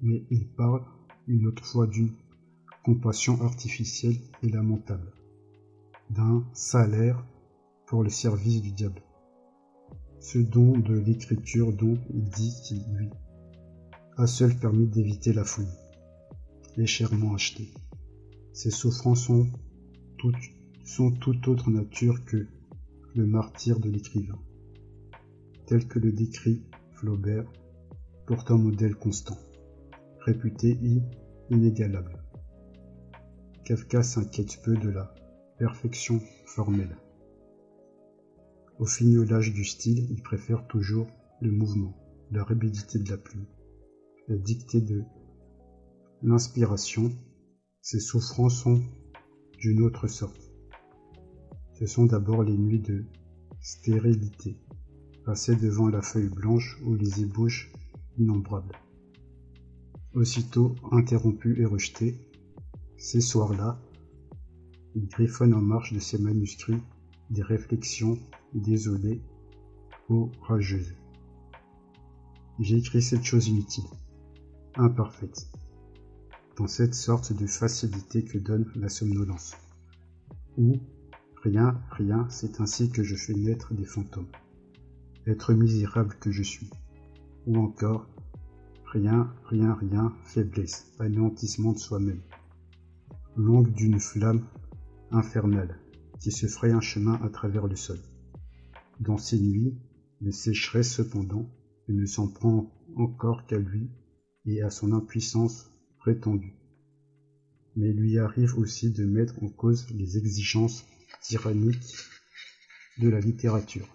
Mais 0.02 0.26
il 0.32 0.48
parle 0.50 0.84
une 1.28 1.48
autre 1.48 1.66
fois 1.66 1.88
d'une 1.88 2.14
compassion 2.84 3.42
artificielle 3.42 4.18
et 4.42 4.50
lamentable, 4.50 5.14
d'un 6.10 6.46
salaire 6.54 7.26
pour 7.88 8.04
le 8.04 8.10
service 8.10 8.62
du 8.62 8.72
diable. 8.72 9.02
Ce 10.20 10.40
don 10.40 10.78
de 10.78 10.96
l'écriture 10.96 11.72
dont 11.72 11.98
il 12.14 12.26
dit 12.26 12.54
qu'il 12.66 12.84
lui 12.94 13.10
a 14.18 14.28
seul 14.28 14.58
permis 14.58 14.88
d'éviter 14.88 15.32
la 15.32 15.46
folie, 15.46 15.83
les 16.78 16.88
chèrement 16.88 17.34
achetés. 17.34 17.74
Ces 18.54 18.72
souffrances 18.72 19.26
sont 19.26 19.48
toute, 20.18 20.36
sont 20.84 21.12
toute 21.12 21.48
autre 21.48 21.70
nature 21.70 22.24
que 22.26 22.48
le 23.16 23.26
martyr 23.26 23.80
de 23.80 23.90
l'écrivain, 23.90 24.40
tel 25.68 25.88
que 25.88 26.00
le 26.00 26.12
décrit 26.12 26.64
Flaubert, 26.94 27.52
pourtant 28.26 28.58
modèle 28.58 28.96
constant, 28.96 29.38
réputé 30.20 30.78
inégalable. 31.50 32.24
Kafka 33.66 34.04
s'inquiète 34.04 34.62
peu 34.64 34.76
de 34.76 34.90
la 34.90 35.14
perfection 35.58 36.20
formelle. 36.46 36.98
Au 38.80 38.86
fignolage 38.86 39.54
du 39.54 39.64
style, 39.64 40.08
il 40.10 40.22
préfère 40.24 40.68
toujours 40.68 41.08
le 41.42 41.52
mouvement, 41.52 41.96
la 42.32 42.44
rapidité 42.44 43.00
de 43.00 43.10
la 43.10 43.18
plume, 43.18 43.46
la 44.28 44.38
dictée 44.38 44.82
de 44.82 45.04
l'inspiration, 46.24 47.12
ces 47.82 48.00
souffrances 48.00 48.62
sont 48.64 48.82
d'une 49.60 49.82
autre 49.82 50.08
sorte. 50.08 50.52
Ce 51.74 51.86
sont 51.86 52.06
d'abord 52.06 52.44
les 52.44 52.58
nuits 52.58 52.80
de 52.80 53.04
stérilité, 53.60 54.58
passées 55.26 55.56
devant 55.56 55.90
la 55.90 56.02
feuille 56.02 56.30
blanche 56.30 56.80
ou 56.86 56.96
les 56.96 57.22
ébauches 57.22 57.72
innombrables. 58.18 58.78
Aussitôt 60.14 60.76
interrompues 60.92 61.62
et 61.62 61.66
rejetées, 61.66 62.16
ces 62.98 63.20
soirs-là, 63.20 63.82
il 64.96 65.08
griffonne 65.08 65.54
en 65.54 65.62
marche 65.62 65.92
de 65.92 66.00
ses 66.00 66.20
manuscrits 66.20 66.82
des 67.32 67.42
réflexions 67.42 68.18
désolées 68.54 69.22
ou 70.10 70.32
rageuses. 70.42 70.96
J'ai 72.60 72.78
écrit 72.78 73.02
cette 73.02 73.24
chose 73.24 73.48
inutile 73.48 73.84
imparfaite, 74.76 75.53
dans 76.58 76.68
cette 76.68 76.94
sorte 76.94 77.34
de 77.34 77.48
facilité 77.48 78.24
que 78.24 78.38
donne 78.38 78.72
la 78.76 78.90
somnolence. 78.90 79.56
Ou 80.58 80.74
rien, 81.42 81.82
rien, 81.92 82.28
c'est 82.30 82.62
ainsi 82.62 82.90
que 82.90 83.04
je 83.04 83.16
fais 83.16 83.34
naître 83.34 83.74
des 83.74 83.86
fantômes. 83.86 84.30
Être 85.26 85.54
misérable 85.54 86.16
que 86.20 86.32
je 86.32 86.44
suis. 86.44 86.70
Ou 87.48 87.58
encore, 87.58 88.08
rien, 88.86 89.34
rien, 89.46 89.74
rien, 89.74 90.14
faiblesse, 90.26 90.92
anéantissement 91.00 91.74
de 91.74 91.80
soi-même. 91.80 92.22
Longue 93.36 93.72
d'une 93.74 94.00
flamme 94.00 94.46
infernale 95.12 95.80
qui 96.20 96.32
se 96.32 96.46
ferait 96.46 96.72
un 96.72 96.82
chemin 96.82 97.20
à 97.24 97.30
travers 97.30 97.68
le 97.68 97.76
sol. 97.76 98.00
Dans 99.00 99.18
ces 99.18 99.40
nuits, 99.40 99.76
le 100.22 100.32
sécheresse 100.32 100.94
cependant, 100.94 101.50
il 101.88 101.98
ne 101.98 102.06
s'en 102.06 102.28
prend 102.28 102.72
encore 102.96 103.46
qu'à 103.48 103.58
lui 103.58 103.90
et 104.46 104.62
à 104.62 104.70
son 104.70 104.94
impuissance 104.94 105.73
Mais 107.76 107.90
il 107.90 107.96
lui 107.96 108.18
arrive 108.18 108.58
aussi 108.58 108.92
de 108.92 109.06
mettre 109.06 109.42
en 109.42 109.50
cause 109.50 109.90
les 109.92 110.18
exigences 110.18 110.86
tyranniques 111.22 111.96
de 113.00 113.10
la 113.10 113.20
littérature. 113.20 113.88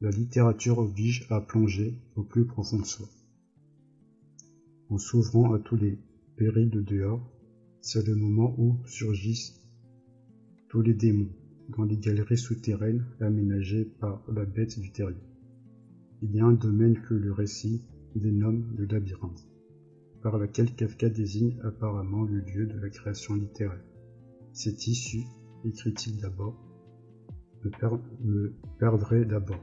La 0.00 0.10
littérature 0.10 0.78
oblige 0.78 1.26
à 1.30 1.40
plonger 1.40 1.94
au 2.16 2.22
plus 2.22 2.46
profond 2.46 2.78
de 2.78 2.86
soi. 2.86 3.08
En 4.88 4.98
s'ouvrant 4.98 5.52
à 5.52 5.58
tous 5.58 5.76
les 5.76 5.98
périls 6.36 6.70
de 6.70 6.80
dehors, 6.80 7.22
c'est 7.80 8.06
le 8.06 8.14
moment 8.14 8.54
où 8.58 8.76
surgissent 8.86 9.54
tous 10.68 10.82
les 10.82 10.94
démons 10.94 11.30
dans 11.76 11.84
les 11.84 11.96
galeries 11.96 12.38
souterraines 12.38 13.04
aménagées 13.20 13.84
par 13.84 14.22
la 14.32 14.44
bête 14.44 14.78
du 14.78 14.90
terrier. 14.90 15.22
Il 16.22 16.34
y 16.34 16.40
a 16.40 16.46
un 16.46 16.52
domaine 16.52 17.00
que 17.02 17.14
le 17.14 17.32
récit 17.32 17.82
dénomme 18.14 18.74
le 18.76 18.86
labyrinthe, 18.86 19.49
par 20.22 20.38
laquelle 20.38 20.74
Kafka 20.74 21.08
désigne 21.08 21.58
apparemment 21.62 22.22
le 22.22 22.40
lieu 22.40 22.66
de 22.66 22.78
la 22.78 22.90
création 22.90 23.34
littéraire. 23.34 23.84
Cette 24.52 24.86
issue, 24.86 25.24
écrit-il 25.64 26.20
d'abord, 26.20 26.56
me, 28.24 28.54
perdrait 28.78 29.24
d'abord. 29.24 29.62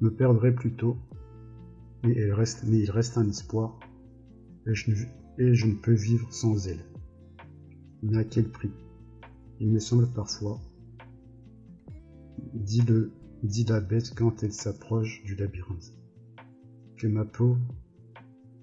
Me 0.00 0.10
perdrait 0.10 0.54
plutôt, 0.54 0.96
mais, 2.02 2.16
elle 2.16 2.32
reste, 2.32 2.64
mais 2.66 2.78
il 2.78 2.90
reste 2.90 3.18
un 3.18 3.28
espoir, 3.28 3.78
et 4.66 4.74
je, 4.74 4.90
et 5.38 5.54
je 5.54 5.66
ne 5.66 5.74
peux 5.74 5.94
vivre 5.94 6.32
sans 6.32 6.68
elle. 6.68 6.84
Mais 8.02 8.18
à 8.18 8.24
quel 8.24 8.48
prix? 8.48 8.72
Il 9.60 9.70
me 9.70 9.78
semble 9.78 10.08
parfois, 10.12 10.60
dit, 12.54 12.82
le, 12.82 13.12
dit 13.42 13.64
la 13.64 13.80
bête 13.80 14.14
quand 14.14 14.42
elle 14.42 14.52
s'approche 14.52 15.22
du 15.24 15.36
labyrinthe 15.36 15.92
que 16.96 17.06
ma 17.06 17.24
peau 17.24 17.56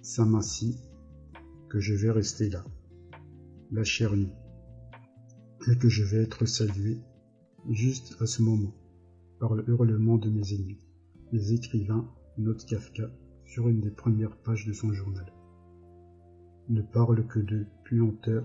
s'amincit, 0.02 0.78
que 1.70 1.80
je 1.80 1.94
vais 1.94 2.12
rester 2.12 2.50
là, 2.50 2.64
la 3.72 3.84
chair 3.84 4.16
nue, 4.16 4.34
et 5.68 5.78
que 5.78 5.90
je 5.90 6.04
vais 6.04 6.24
être 6.24 6.46
salué 6.46 7.00
juste 7.70 8.18
à 8.20 8.26
ce 8.26 8.42
moment 8.42 8.74
par 9.40 9.54
le 9.54 9.68
hurlement 9.70 10.18
de 10.18 10.30
mes 10.30 10.54
ennemis. 10.54 10.80
Les 11.32 11.54
écrivains 11.54 12.10
notent 12.38 12.66
Kafka 12.66 13.10
sur 13.46 13.68
une 13.68 13.80
des 13.80 13.92
premières 13.92 14.36
pages 14.38 14.66
de 14.66 14.74
son 14.74 14.92
journal. 14.94 15.32
ne 16.70 16.82
parle 16.82 17.28
que 17.28 17.40
de 17.40 17.66
puanteur. 17.84 18.44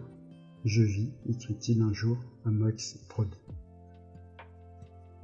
Je 0.65 0.83
vis, 0.83 1.13
écrit-il 1.27 1.81
un 1.83 1.93
jour 1.93 2.19
à 2.45 2.51
Max 2.51 2.99
Prod, 3.09 3.29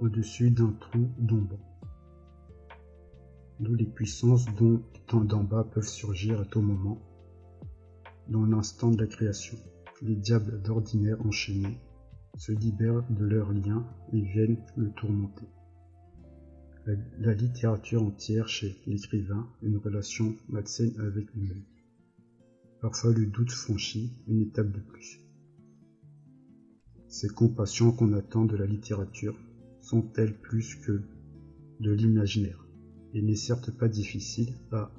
au-dessus 0.00 0.50
d'un 0.50 0.72
trou 0.80 1.08
d'ombre, 1.18 1.58
d'où 3.62 3.74
les 3.74 3.86
puissances 3.86 4.46
dont 4.56 4.82
d'en 5.24 5.44
bas 5.44 5.64
peuvent 5.64 5.86
surgir 5.86 6.40
à 6.40 6.44
tout 6.44 6.60
moment, 6.60 7.00
dans 8.28 8.44
l'instant 8.44 8.90
de 8.90 9.00
la 9.00 9.06
création. 9.06 9.56
Les 10.00 10.16
diables 10.16 10.60
d'ordinaire 10.62 11.24
enchaînés 11.24 11.78
se 12.36 12.50
libèrent 12.50 13.04
de 13.10 13.24
leurs 13.24 13.52
liens 13.52 13.86
et 14.12 14.20
viennent 14.20 14.58
le 14.76 14.90
tourmenter. 14.92 15.46
La, 17.18 17.34
littérature 17.34 18.02
entière 18.02 18.48
chez 18.48 18.76
l'écrivain, 18.86 19.48
une 19.62 19.76
relation 19.76 20.34
malsaine 20.48 20.98
avec 20.98 21.32
lui-même. 21.32 21.62
Parfois 22.80 23.12
le 23.12 23.26
doute 23.26 23.52
franchit 23.52 24.12
une 24.26 24.40
étape 24.40 24.72
de 24.72 24.80
plus. 24.80 25.20
Ces 27.06 27.28
compassions 27.28 27.92
qu'on 27.92 28.12
attend 28.14 28.44
de 28.44 28.56
la 28.56 28.66
littérature 28.66 29.38
sont-elles 29.82 30.36
plus 30.40 30.74
que 30.76 31.02
de 31.78 31.92
l'imaginaire? 31.92 32.61
Il 33.14 33.26
n'est 33.26 33.36
certes 33.36 33.70
pas 33.70 33.88
difficile 33.88 34.54
à 34.70 34.90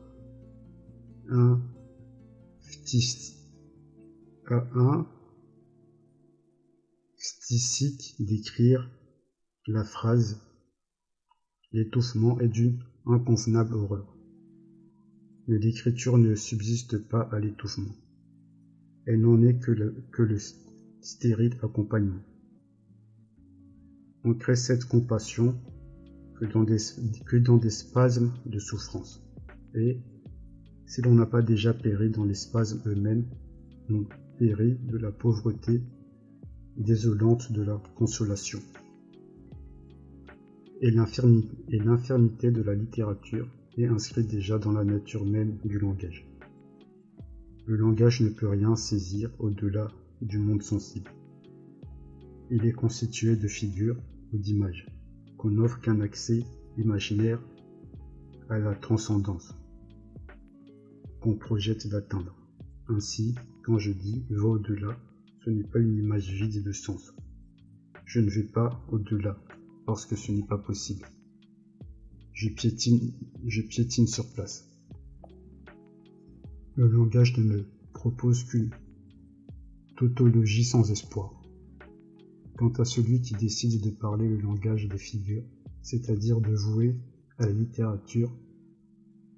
un 1.29 1.61
à 7.17 8.15
d'écrire 8.19 8.89
la 9.67 9.83
phrase 9.83 10.41
L'étouffement 11.71 12.39
est 12.39 12.49
d'une 12.49 12.83
inconvenable 13.07 13.73
horreur. 13.73 14.15
Mais 15.47 15.57
l'écriture 15.57 16.19
ne 16.19 16.35
subsiste 16.35 16.99
pas 17.07 17.21
à 17.31 17.39
l'étouffement. 17.39 17.95
Elle 19.07 19.21
n'en 19.21 19.41
est 19.41 19.57
que 19.57 19.71
le 19.71 20.37
stérile 21.01 21.57
accompagnement. 21.63 22.21
On 24.23 24.35
crée 24.35 24.55
cette 24.55 24.85
compassion 24.85 25.59
que 26.35 26.45
dans 26.45 26.63
des, 27.57 27.69
spasmes 27.69 28.31
de 28.45 28.59
souffrance. 28.59 29.23
Et 29.75 29.99
si 30.85 31.01
l'on 31.01 31.13
n'a 31.13 31.25
pas 31.25 31.41
déjà 31.41 31.73
péri 31.73 32.09
dans 32.09 32.25
les 32.25 32.33
spasmes 32.33 32.81
eux-mêmes, 32.85 33.25
on 33.89 34.05
périt 34.37 34.77
de 34.87 34.97
la 34.97 35.11
pauvreté 35.11 35.81
désolante 36.77 37.51
de 37.51 37.61
la 37.61 37.81
consolation 37.95 38.59
et 40.83 40.91
l'infirmité 40.91 42.51
de 42.51 42.61
la 42.61 42.75
littérature 42.75 43.47
est 43.77 43.85
inscrite 43.85 44.27
déjà 44.27 44.59
dans 44.59 44.73
la 44.73 44.83
nature 44.83 45.25
même 45.25 45.57
du 45.63 45.79
langage. 45.79 46.27
Le 47.65 47.77
langage 47.77 48.19
ne 48.19 48.27
peut 48.27 48.49
rien 48.49 48.75
saisir 48.75 49.31
au-delà 49.39 49.87
du 50.21 50.39
monde 50.39 50.61
sensible. 50.61 51.09
Il 52.51 52.65
est 52.65 52.73
constitué 52.73 53.37
de 53.37 53.47
figures 53.47 53.95
ou 54.33 54.37
d'images, 54.37 54.85
qu'on 55.43 55.51
n'offre 55.51 55.81
qu'un 55.81 55.99
accès 55.99 56.45
imaginaire 56.77 57.43
à 58.47 58.59
la 58.59 58.75
transcendance, 58.75 59.53
qu'on 61.19 61.35
projette 61.35 61.85
d'atteindre. 61.89 62.33
Ainsi, 62.87 63.35
quand 63.65 63.77
je 63.77 63.91
dis 63.91 64.23
va 64.29 64.47
au-delà, 64.47 64.97
ce 65.43 65.49
n'est 65.49 65.65
pas 65.65 65.79
une 65.79 65.97
image 65.97 66.31
vide 66.31 66.63
de 66.63 66.71
sens. 66.71 67.13
Je 68.05 68.21
ne 68.21 68.29
vais 68.29 68.45
pas 68.45 68.81
au-delà, 68.89 69.37
parce 69.85 70.05
que 70.05 70.15
ce 70.15 70.31
n'est 70.31 70.47
pas 70.47 70.57
possible. 70.57 71.05
Je 72.31 72.47
piétine, 72.47 73.11
je 73.45 73.61
piétine 73.63 74.07
sur 74.07 74.31
place. 74.31 74.71
Le 76.77 76.87
langage 76.87 77.37
ne 77.37 77.43
me 77.43 77.65
propose 77.91 78.45
qu'une 78.45 78.69
tautologie 79.97 80.63
sans 80.63 80.89
espoir. 80.89 81.42
Quant 82.57 82.71
à 82.73 82.85
celui 82.85 83.21
qui 83.21 83.33
décide 83.33 83.81
de 83.81 83.89
parler 83.89 84.27
le 84.29 84.37
langage 84.37 84.87
des 84.87 84.97
figures, 84.97 85.43
c'est-à-dire 85.81 86.39
de 86.39 86.55
jouer 86.55 86.95
à 87.39 87.47
la 87.47 87.51
littérature, 87.51 88.31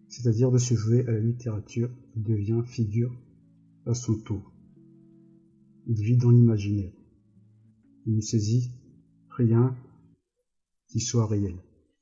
c'est-à-dire 0.09 0.51
de 0.51 0.57
se 0.57 0.73
jouer 0.75 1.07
à 1.07 1.11
la 1.11 1.19
littérature, 1.19 1.89
il 2.15 2.23
devient 2.23 2.61
figure 2.65 3.15
à 3.85 3.93
son 3.93 4.19
tour. 4.19 4.51
Il 5.87 6.01
vit 6.01 6.17
dans 6.17 6.29
l'imaginaire. 6.29 6.91
Il 8.05 8.15
ne 8.15 8.21
saisit 8.21 8.71
rien 9.29 9.75
qui 10.87 10.99
soit 10.99 11.25
réel, 11.25 11.55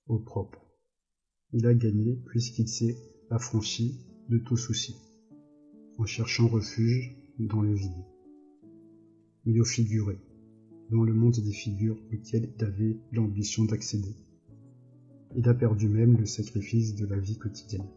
au 0.08 0.20
propre. 0.20 0.66
Il 1.52 1.66
a 1.68 1.74
gagné 1.74 2.16
puisqu'il 2.26 2.68
s'est 2.68 2.98
affranchi 3.30 4.00
de 4.30 4.38
tout 4.40 4.58
souci, 4.58 4.96
en 5.98 6.06
cherchant 6.06 6.48
refuge 6.48 7.16
dans 7.40 7.62
le 7.62 7.74
vide. 7.74 8.06
Mais 9.46 9.60
au 9.60 9.66
figuré, 9.66 10.18
dans 10.94 11.04
le 11.04 11.14
monde 11.14 11.34
des 11.34 11.52
figures 11.52 11.98
auquel 12.14 12.54
il 12.56 12.64
avait 12.64 12.98
l'ambition 13.12 13.66
d'accéder. 13.66 14.16
Il 15.36 15.50
a 15.50 15.56
perdu 15.56 15.90
même 15.90 16.18
le 16.18 16.28
sacrifice 16.28 16.94
de 16.94 17.08
la 17.08 17.18
vie 17.18 17.40
quotidienne, 17.40 17.90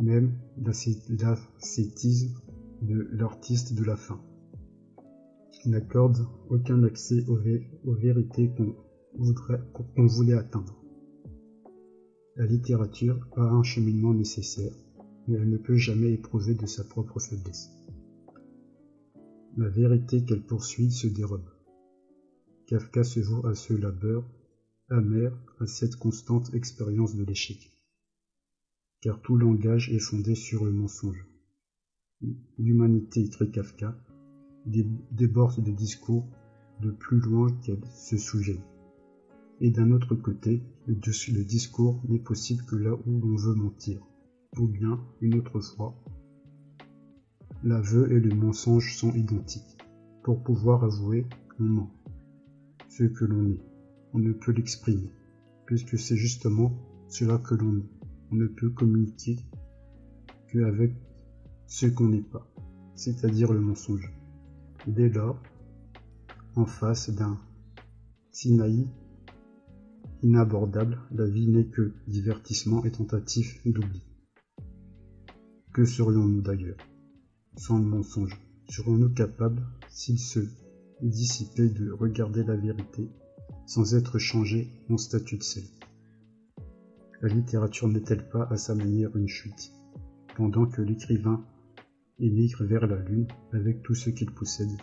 même 0.00 0.38
l'ascétisme 0.56 2.34
de 2.80 3.08
l'artiste 3.12 3.74
de 3.74 3.84
la 3.84 3.96
fin, 3.96 4.20
qui 5.52 5.68
n'accorde 5.68 6.26
aucun 6.48 6.82
accès 6.82 7.22
aux, 7.28 7.36
vérités 7.94 8.50
qu'on 8.54 10.06
voulait 10.06 10.32
atteindre. 10.32 10.82
La 12.36 12.46
littérature 12.46 13.28
a 13.36 13.42
un 13.42 13.62
cheminement 13.62 14.14
nécessaire, 14.14 14.72
mais 15.28 15.36
elle 15.36 15.50
ne 15.50 15.58
peut 15.58 15.76
jamais 15.76 16.12
éprouver 16.12 16.54
de 16.54 16.64
sa 16.64 16.84
propre 16.84 17.20
faiblesse. 17.20 17.70
La 19.56 19.68
vérité 19.68 20.24
qu'elle 20.24 20.42
poursuit 20.42 20.90
se 20.90 21.06
dérobe. 21.06 21.48
Kafka 22.66 23.04
se 23.04 23.20
voue 23.20 23.46
à 23.46 23.54
ce 23.54 23.72
labeur, 23.72 24.28
amer 24.88 25.32
à 25.60 25.66
cette 25.68 25.94
constante 25.94 26.52
expérience 26.54 27.14
de 27.14 27.22
l'échec. 27.22 27.70
Car 29.00 29.22
tout 29.22 29.36
langage 29.36 29.92
est 29.92 30.00
fondé 30.00 30.34
sur 30.34 30.64
le 30.64 30.72
mensonge. 30.72 31.24
L'humanité, 32.58 33.20
écrit 33.20 33.52
Kafka, 33.52 33.96
déborde 34.66 35.62
de 35.62 35.70
discours 35.70 36.26
de 36.80 36.90
plus 36.90 37.20
loin 37.20 37.46
qu'elle 37.62 37.84
se 37.92 38.16
souvient. 38.16 38.60
Et 39.60 39.70
d'un 39.70 39.92
autre 39.92 40.16
côté, 40.16 40.64
le 40.88 41.44
discours 41.44 42.02
n'est 42.08 42.18
possible 42.18 42.64
que 42.64 42.74
là 42.74 42.94
où 43.06 43.20
l'on 43.20 43.36
veut 43.36 43.54
mentir. 43.54 44.04
Ou 44.58 44.66
bien, 44.66 45.00
une 45.20 45.36
autre 45.36 45.60
fois, 45.60 45.94
l'aveu 47.64 48.12
et 48.12 48.20
le 48.20 48.34
mensonge 48.34 48.94
sont 48.94 49.12
identiques. 49.14 49.78
Pour 50.22 50.42
pouvoir 50.42 50.84
avouer, 50.84 51.26
on 51.58 51.64
ment. 51.64 51.90
Ce 52.90 53.04
que 53.04 53.24
l'on 53.24 53.46
est, 53.46 53.60
on 54.12 54.18
ne 54.18 54.32
peut 54.32 54.52
l'exprimer, 54.52 55.10
puisque 55.64 55.98
c'est 55.98 56.16
justement 56.16 56.72
cela 57.08 57.38
que 57.38 57.54
l'on 57.54 57.78
est. 57.78 57.90
On 58.30 58.36
ne 58.36 58.46
peut 58.46 58.68
communiquer 58.68 59.38
qu'avec 60.52 60.94
ce 61.66 61.86
qu'on 61.86 62.08
n'est 62.08 62.20
pas, 62.20 62.46
c'est-à-dire 62.94 63.52
le 63.52 63.60
mensonge. 63.60 64.12
Dès 64.86 65.08
lors, 65.08 65.42
en 66.56 66.66
face 66.66 67.08
d'un 67.08 67.40
Sinaï 68.30 68.86
inabordable, 70.22 70.98
la 71.12 71.26
vie 71.26 71.48
n'est 71.48 71.68
que 71.68 71.94
divertissement 72.08 72.84
et 72.84 72.90
tentative 72.90 73.60
d'oubli. 73.64 74.04
Que 75.72 75.86
serions-nous 75.86 76.42
d'ailleurs? 76.42 76.76
Sans 77.56 77.78
le 77.78 77.84
mensonge. 77.84 78.40
Serons-nous 78.68 79.12
capables, 79.14 79.66
s'il 79.88 80.18
se 80.18 80.40
dissipait, 81.02 81.68
de 81.68 81.90
regarder 81.90 82.44
la 82.44 82.56
vérité 82.56 83.08
sans 83.66 83.94
être 83.94 84.18
changé 84.18 84.68
en 84.90 84.96
statut 84.96 85.38
de 85.38 85.42
sel. 85.42 85.64
La 87.22 87.28
littérature 87.28 87.88
n'est-elle 87.88 88.28
pas 88.28 88.46
à 88.50 88.56
sa 88.56 88.74
manière 88.74 89.16
une 89.16 89.28
chute 89.28 89.72
Pendant 90.36 90.66
que 90.66 90.82
l'écrivain 90.82 91.44
émigre 92.18 92.64
vers 92.64 92.86
la 92.86 92.96
lune 92.96 93.28
avec 93.52 93.82
tout 93.82 93.94
ce 93.94 94.10
qu'il 94.10 94.30
possède, 94.30 94.76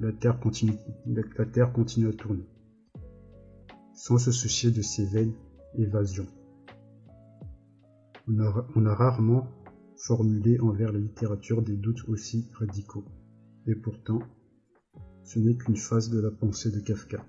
la 0.00 0.12
terre 0.12 0.40
continue, 0.40 0.76
la 1.06 1.46
terre 1.46 1.72
continue 1.72 2.08
à 2.08 2.12
tourner 2.12 2.46
sans 3.94 4.18
se 4.18 4.32
soucier 4.32 4.70
de 4.70 4.82
ses 4.82 5.04
vaines 5.04 5.34
évasions. 5.76 6.26
On 8.28 8.86
a, 8.86 8.94
rarement 8.94 9.46
formulé 10.02 10.58
envers 10.58 10.90
la 10.90 10.98
littérature 10.98 11.62
des 11.62 11.76
doutes 11.76 12.08
aussi 12.08 12.48
radicaux. 12.54 13.04
Et 13.68 13.76
pourtant, 13.76 14.18
ce 15.22 15.38
n'est 15.38 15.54
qu'une 15.54 15.76
phase 15.76 16.10
de 16.10 16.18
la 16.18 16.32
pensée 16.32 16.72
de 16.72 16.80
Kafka. 16.80 17.24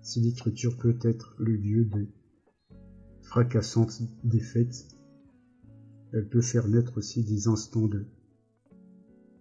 Si 0.00 0.20
l'écriture 0.20 0.76
peut 0.76 0.96
être 1.02 1.34
le 1.38 1.56
lieu 1.56 1.84
de 1.84 2.06
fracassantes 3.22 4.02
défaites, 4.22 4.86
elle 6.12 6.28
peut 6.28 6.42
faire 6.42 6.68
naître 6.68 6.96
aussi 6.98 7.24
des 7.24 7.48
instants 7.48 7.88
de 7.88 8.06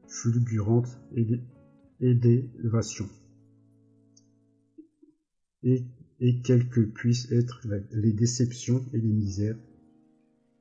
fulgurante 0.08 1.00
élévation. 2.00 3.08
Et 5.62 5.86
quelles 6.44 6.68
que 6.70 6.82
puissent 6.82 7.32
être 7.32 7.62
les 7.92 8.14
déceptions 8.14 8.84
et 8.92 9.00
les 9.00 9.14
misères, 9.14 9.60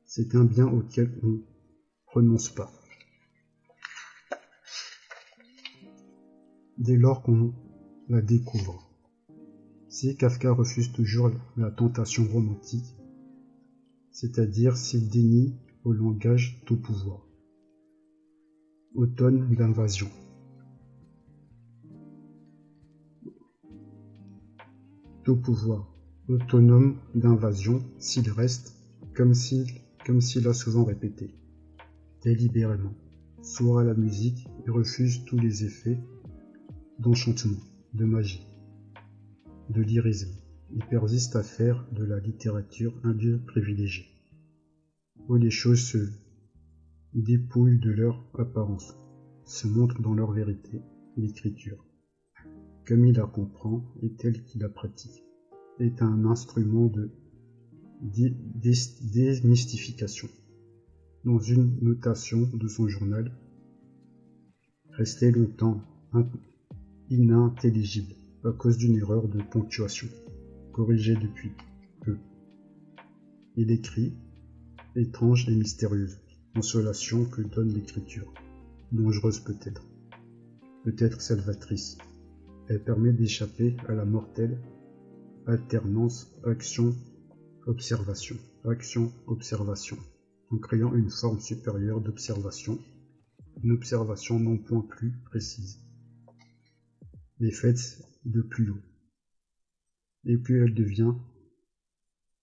c'est 0.05 0.35
un 0.35 0.45
bien 0.45 0.67
auquel 0.67 1.11
on 1.23 1.41
renonce 2.13 2.51
pas. 2.51 2.71
Dès 6.79 6.97
lors 6.97 7.23
qu'on 7.23 7.55
la 8.09 8.21
découvre. 8.21 8.91
Si 9.89 10.17
Kafka 10.17 10.53
refuse 10.53 10.93
toujours 10.93 11.31
la 11.57 11.71
tentation 11.71 12.27
romantique, 12.27 12.97
c'est-à-dire 14.11 14.77
s'il 14.77 15.09
dénie 15.09 15.55
au 15.85 15.93
langage 15.93 16.63
tout 16.67 16.81
pouvoir. 16.81 17.27
Automne 18.95 19.55
d'invasion. 19.55 20.09
Tout 25.25 25.37
pouvoir, 25.37 25.95
autonome 26.29 26.99
d'invasion 27.15 27.83
s'il 27.99 28.29
reste, 28.31 28.77
comme 29.15 29.35
s'il 29.35 29.67
comme 30.05 30.21
s'il 30.21 30.49
a 30.49 30.53
souvent 30.53 30.85
répété 30.85 31.42
délibérément, 32.23 32.95
sourd 33.43 33.81
à 33.81 33.85
la 33.85 33.95
musique 33.95 34.47
et 34.67 34.71
refuse 34.71 35.25
tous 35.25 35.39
les 35.39 35.65
effets 35.65 35.99
d'enchantement, 36.99 37.61
de 37.95 38.05
magie, 38.05 38.47
de 39.71 39.81
lyrisme. 39.83 40.37
Il 40.75 40.85
persiste 40.87 41.37
à 41.37 41.43
faire 41.43 41.87
de 41.93 42.05
la 42.05 42.21
littérature 42.21 42.99
un 43.03 43.13
lieu 43.13 43.43
privilégié, 43.47 44.07
où 45.29 45.35
les 45.35 45.51
choses 45.51 45.83
se 45.83 45.99
dépouillent 47.13 47.81
de 47.81 47.91
leur 47.91 48.25
apparence, 48.39 48.97
se 49.45 49.67
montrent 49.67 50.01
dans 50.01 50.15
leur 50.15 50.33
vérité, 50.33 50.81
l'écriture, 51.17 51.85
comme 52.87 53.05
il 53.05 53.17
la 53.17 53.27
comprend 53.27 53.85
et 54.01 54.15
telle 54.15 54.45
qu'il 54.45 54.61
la 54.63 54.69
pratique, 54.69 55.25
est 55.79 56.03
un 56.03 56.25
instrument 56.25 56.87
de 56.87 57.11
démystification. 58.01 60.29
Dans 61.25 61.39
une 61.39 61.79
notation 61.81 62.51
de 62.53 62.67
son 62.67 62.89
journal, 62.89 63.31
resté 64.91 65.31
longtemps 65.31 65.81
inintelligible 67.11 68.15
à 68.45 68.51
cause 68.51 68.77
d'une 68.77 68.97
erreur 68.97 69.29
de 69.29 69.41
ponctuation, 69.41 70.09
corrigée 70.73 71.15
depuis 71.15 71.53
peu. 72.01 72.17
Il 73.57 73.71
écrit 73.71 74.13
Étrange 74.97 75.49
et 75.49 75.55
mystérieuse, 75.55 76.19
consolation 76.57 77.25
que 77.25 77.43
donne 77.43 77.73
l'écriture, 77.73 78.35
dangereuse 78.91 79.41
peut-être, 79.41 79.87
peut-être 80.83 81.21
salvatrice. 81.21 81.99
Elle 82.69 82.83
permet 82.83 83.13
d'échapper 83.13 83.77
à 83.87 83.95
la 83.95 84.05
mortelle. 84.05 84.61
Alternance 85.47 86.33
action 86.45 86.95
observation, 87.67 88.37
action, 88.65 89.13
observation, 89.27 89.99
en 90.53 90.59
créant 90.59 90.95
une 90.95 91.11
forme 91.11 91.41
supérieure 91.41 92.01
d'observation, 92.01 92.79
une 93.63 93.73
observation 93.73 94.39
non 94.39 94.59
point 94.59 94.83
plus 94.83 95.13
précise, 95.25 95.79
mais 97.41 97.51
faite 97.51 98.03
de 98.25 98.43
plus 98.43 98.71
haut. 98.71 98.83
Et 100.25 100.37
plus 100.37 100.63
elle 100.63 100.75
devient 100.75 101.15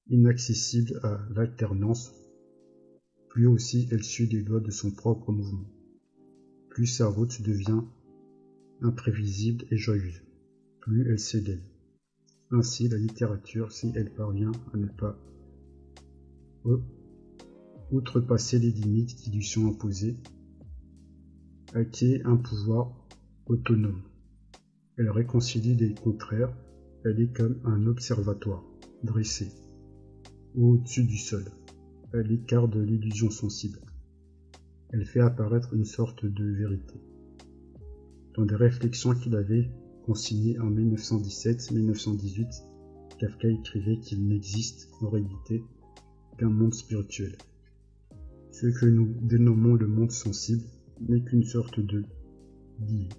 inaccessible 0.07 0.99
à 1.03 1.19
l'alternance, 1.35 2.11
plus 3.29 3.45
aussi 3.45 3.87
elle 3.91 4.03
suit 4.03 4.27
les 4.27 4.41
lois 4.41 4.59
de 4.59 4.71
son 4.71 4.91
propre 4.91 5.31
mouvement, 5.31 5.69
plus 6.69 6.87
sa 6.87 7.07
route 7.07 7.41
devient 7.43 7.83
imprévisible 8.81 9.65
et 9.69 9.77
joyeuse, 9.77 10.23
plus 10.81 11.09
elle 11.09 11.19
s'élève. 11.19 11.61
Ainsi, 12.51 12.87
la 12.87 12.97
littérature, 12.97 13.71
si 13.71 13.91
elle 13.95 14.11
parvient 14.11 14.51
à 14.73 14.77
ne 14.77 14.87
pas 14.87 15.15
outrepasser 17.91 18.59
les 18.59 18.71
limites 18.71 19.15
qui 19.15 19.31
lui 19.31 19.43
sont 19.43 19.67
imposées, 19.67 20.17
acquiert 21.73 22.27
un 22.27 22.37
pouvoir 22.37 22.93
autonome. 23.45 24.01
Elle 24.97 25.09
réconcilie 25.09 25.75
les 25.75 25.93
contraires, 25.93 26.55
elle 27.05 27.21
est 27.21 27.33
comme 27.33 27.59
un 27.63 27.87
observatoire, 27.87 28.63
dressé, 29.03 29.51
au-dessus 30.55 31.03
du 31.03 31.17
sol. 31.17 31.45
Elle 32.13 32.31
écarte 32.31 32.75
l'illusion 32.75 33.29
sensible. 33.29 33.79
Elle 34.91 35.05
fait 35.05 35.21
apparaître 35.21 35.73
une 35.73 35.85
sorte 35.85 36.25
de 36.25 36.43
vérité. 36.43 36.99
Dans 38.35 38.45
des 38.45 38.55
réflexions 38.55 39.13
qu'il 39.13 39.35
avait 39.35 39.69
Consigné 40.09 40.57
en 40.59 40.71
1917-1918, 40.71 42.63
Kafka 43.19 43.47
écrivait 43.47 43.99
qu'il 43.99 44.27
n'existe 44.27 44.89
en 45.01 45.09
réalité 45.09 45.63
qu'un 46.39 46.49
monde 46.49 46.73
spirituel. 46.73 47.37
Ce 48.51 48.67
que 48.67 48.85
nous 48.85 49.13
dénommons 49.21 49.75
le 49.75 49.87
monde 49.87 50.11
sensible 50.11 50.63
n'est 51.07 51.23
qu'une 51.23 51.43
sorte 51.43 51.79
de 51.79 52.03
dit 52.79 53.09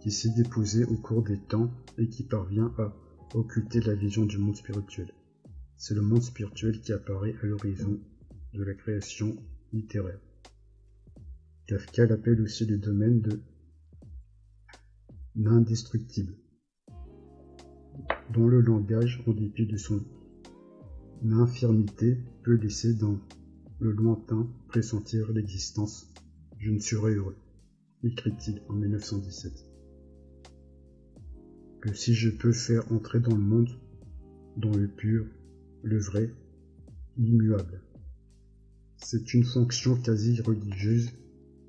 qui 0.00 0.10
s'est 0.10 0.30
déposé 0.30 0.84
au 0.84 0.96
cours 0.96 1.22
des 1.22 1.38
temps 1.38 1.70
et 1.98 2.08
qui 2.08 2.24
parvient 2.24 2.72
à 2.78 2.96
occulter 3.34 3.80
la 3.80 3.94
vision 3.94 4.24
du 4.24 4.38
monde 4.38 4.56
spirituel. 4.56 5.12
C'est 5.76 5.94
le 5.94 6.02
monde 6.02 6.22
spirituel 6.22 6.80
qui 6.80 6.92
apparaît 6.92 7.34
à 7.42 7.46
l'horizon 7.46 8.00
de 8.54 8.62
la 8.62 8.74
création 8.74 9.36
littéraire. 9.72 10.20
Kafka 11.66 12.06
l'appelle 12.06 12.40
aussi 12.40 12.66
le 12.66 12.78
domaine 12.78 13.20
de 13.20 13.40
l'indestructible, 15.36 16.34
dont 18.32 18.48
le 18.48 18.60
langage, 18.60 19.22
en 19.26 19.32
dépit 19.32 19.66
de 19.66 19.76
son 19.76 20.00
infirmité, 21.30 22.18
peut 22.42 22.56
laisser 22.56 22.94
dans 22.94 23.18
le 23.80 23.92
lointain 23.92 24.46
pressentir 24.68 25.32
l'existence. 25.32 26.12
Je 26.58 26.70
ne 26.70 26.78
serai 26.78 27.14
heureux, 27.14 27.36
écrit-il 28.04 28.62
en 28.68 28.74
1917. 28.74 29.52
Que 31.80 31.94
si 31.94 32.12
je 32.14 32.28
peux 32.28 32.52
faire 32.52 32.90
entrer 32.92 33.20
dans 33.20 33.34
le 33.34 33.42
monde, 33.42 33.70
dans 34.58 34.76
le 34.76 34.86
pur, 34.86 35.24
le 35.82 35.98
vrai, 35.98 36.30
l'immuable. 37.16 37.80
C'est 38.98 39.32
une 39.32 39.44
fonction 39.44 39.96
quasi 39.96 40.42
religieuse 40.42 41.10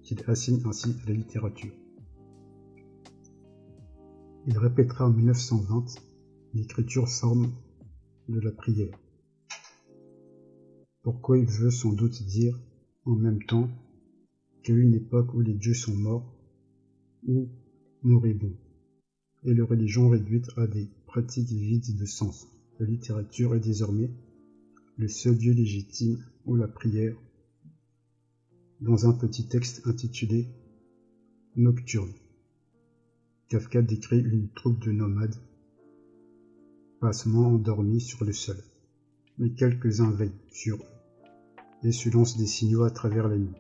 qu'il 0.04 0.22
assigne 0.28 0.62
ainsi 0.66 0.94
à 1.04 1.10
la 1.10 1.16
littérature. 1.16 1.74
Il 4.48 4.58
répétera 4.58 5.08
en 5.08 5.12
1920 5.12 5.86
l'écriture 6.56 7.08
forme 7.08 7.54
de 8.28 8.42
la 8.42 8.52
prière. 8.52 9.00
Pourquoi 11.04 11.38
il 11.38 11.48
veut 11.48 11.72
sans 11.72 11.94
doute 11.94 12.22
dire 12.24 12.60
en 13.06 13.16
même 13.16 13.44
temps 13.44 13.70
qu'à 14.64 14.74
une 14.74 14.94
époque 14.94 15.34
où 15.34 15.42
les 15.42 15.56
dieux 15.56 15.74
sont 15.74 15.96
morts 15.96 16.32
ou 17.28 17.50
moribonds, 18.04 18.58
et 19.44 19.54
leur 19.54 19.70
religion 19.70 20.10
réduite 20.10 20.48
à 20.58 20.68
des 20.68 20.88
pratiques 21.08 21.50
vides 21.50 21.98
de 21.98 22.06
sens, 22.06 22.48
la 22.80 22.86
littérature 22.86 23.56
est 23.56 23.60
désormais 23.60 24.12
le 24.98 25.08
seul 25.08 25.38
dieu 25.38 25.54
légitime 25.54 26.24
ou 26.46 26.56
la 26.56 26.68
prière 26.68 27.16
dans 28.80 29.08
un 29.08 29.14
petit 29.14 29.48
texte 29.48 29.82
intitulé 29.86 30.48
Nocturne. 31.56 32.14
Kafka 33.50 33.82
décrit 33.82 34.22
une 34.22 34.50
troupe 34.50 34.80
de 34.80 34.92
nomades, 34.92 35.36
passement 37.00 37.48
endormis 37.48 38.02
sur 38.02 38.24
le 38.24 38.34
sol, 38.34 38.58
mais 39.42 39.50
quelques-uns 39.50 40.12
veillent 40.12 40.40
sur 40.52 40.78
eux 40.78 40.86
et 41.84 41.92
se 41.92 42.10
lancent 42.10 42.38
des 42.38 42.46
signaux 42.46 42.84
à 42.84 42.92
travers 42.92 43.28
la 43.28 43.38
nuit. 43.38 43.58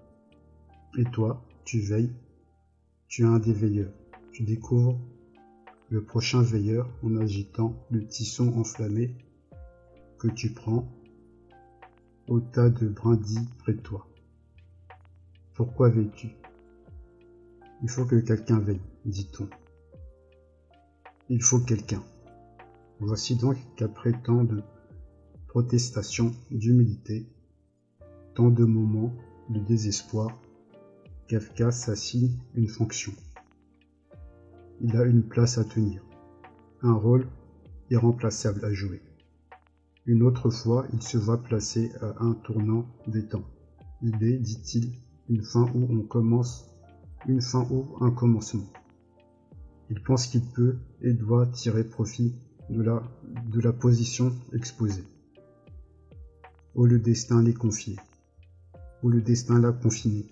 Et 0.95 1.05
toi, 1.05 1.43
tu 1.65 1.79
veilles, 1.79 2.13
tu 3.07 3.23
es 3.23 3.25
un 3.25 3.39
des 3.39 3.51
veilleurs, 3.51 3.91
tu 4.31 4.43
découvres 4.43 4.99
le 5.89 6.03
prochain 6.03 6.41
veilleur 6.41 6.87
en 7.03 7.17
agitant 7.17 7.75
le 7.89 8.05
tisson 8.05 8.53
enflammé 8.59 9.15
que 10.19 10.27
tu 10.27 10.51
prends 10.51 10.87
au 12.27 12.39
tas 12.39 12.69
de 12.69 12.87
brindilles 12.87 13.49
près 13.57 13.73
de 13.73 13.81
toi. 13.81 14.07
Pourquoi 15.55 15.89
veilles-tu? 15.89 16.29
Il 17.81 17.89
faut 17.89 18.05
que 18.05 18.17
quelqu'un 18.17 18.59
veille, 18.59 18.81
dit-on. 19.05 19.49
Il 21.29 21.41
faut 21.41 21.59
quelqu'un. 21.59 22.03
Voici 22.99 23.35
donc 23.35 23.57
qu'après 23.75 24.13
tant 24.21 24.43
de 24.43 24.61
protestations, 25.51 26.31
d'humilité, 26.49 27.25
tant 28.35 28.49
de 28.49 28.63
moments 28.63 29.13
de 29.49 29.59
désespoir, 29.59 30.39
Kafka 31.27 31.71
s'assigne 31.71 32.37
une 32.55 32.69
fonction. 32.69 33.11
Il 34.79 34.95
a 34.95 35.03
une 35.03 35.23
place 35.23 35.57
à 35.57 35.65
tenir, 35.65 36.05
un 36.81 36.93
rôle 36.93 37.27
irremplaçable 37.89 38.63
à 38.63 38.71
jouer. 38.71 39.01
Une 40.05 40.23
autre 40.23 40.49
fois, 40.51 40.87
il 40.93 41.01
se 41.01 41.17
voit 41.17 41.43
placé 41.43 41.91
à 41.99 42.23
un 42.23 42.33
tournant 42.33 42.85
des 43.07 43.27
temps. 43.27 43.43
Il 44.01 44.23
est, 44.23 44.37
dit-il, 44.37 44.93
une 45.27 45.43
fin 45.43 45.69
où 45.75 45.85
on 45.89 46.03
commence, 46.03 46.65
une 47.27 47.41
fin 47.41 47.67
où 47.69 47.97
un 47.99 48.11
commencement. 48.11 48.71
Il 49.89 50.01
pense 50.01 50.27
qu'il 50.27 50.45
peut 50.45 50.77
et 51.01 51.11
doit 51.11 51.45
tirer 51.47 51.83
profit 51.83 52.39
de 52.69 53.59
la 53.59 53.73
position 53.73 54.31
exposée. 54.53 55.03
Où 56.75 56.85
le 56.85 56.99
destin 56.99 57.43
l'est 57.43 57.53
confié, 57.53 57.97
où 59.03 59.09
le 59.09 59.21
destin 59.21 59.59
l'a 59.59 59.71
confiné. 59.71 60.25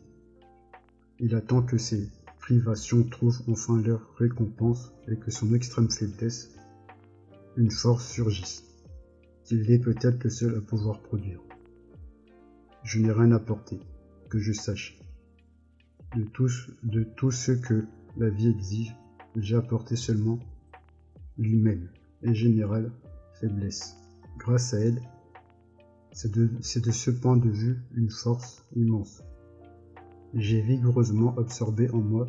Il 1.19 1.36
attend 1.36 1.62
que 1.62 1.78
ses 1.78 2.10
privations 2.39 3.04
trouvent 3.04 3.41
enfin 3.47 3.82
leur 3.82 4.02
récompense 4.15 4.93
et 5.08 5.17
que 5.17 5.32
son 5.32 5.54
extrême 5.54 5.89
faiblesse, 5.89 6.56
une 7.58 7.71
force 7.71 8.10
surgisse, 8.10 8.63
qu'il 9.43 9.69
est 9.69 9.80
peut-être 9.80 10.23
le 10.23 10.30
seul 10.30 10.56
à 10.58 10.62
pouvoir 10.62 11.02
produire. 11.02 11.41
Je 12.84 12.99
n'ai 12.99 13.12
rien 13.12 13.32
apporté, 13.32 13.80
que 14.30 14.39
je 14.39 14.54
sache. 14.54 14.97
De 16.15 16.23
tout, 16.23 16.49
de 16.84 17.04
tout 17.04 17.32
ce 17.32 17.52
que 17.52 17.86
la 18.17 18.30
vie 18.30 18.49
exige, 18.49 18.95
j'ai 19.36 19.56
apporté 19.56 19.95
seulement 19.95 20.39
l'humaine 21.38 21.89
et 22.23 22.34
générale 22.34 22.91
faiblesse. 23.39 23.95
Grâce 24.38 24.73
à 24.73 24.80
elle, 24.80 25.02
c'est 26.22 26.34
de, 26.34 26.92
ce 26.92 27.12
point 27.12 27.38
de 27.38 27.50
vue 27.50 27.78
une 27.96 28.10
force 28.10 28.66
immense. 28.76 29.24
J'ai 30.34 30.60
vigoureusement 30.60 31.34
absorbé 31.38 31.90
en 31.92 32.02
moi 32.02 32.26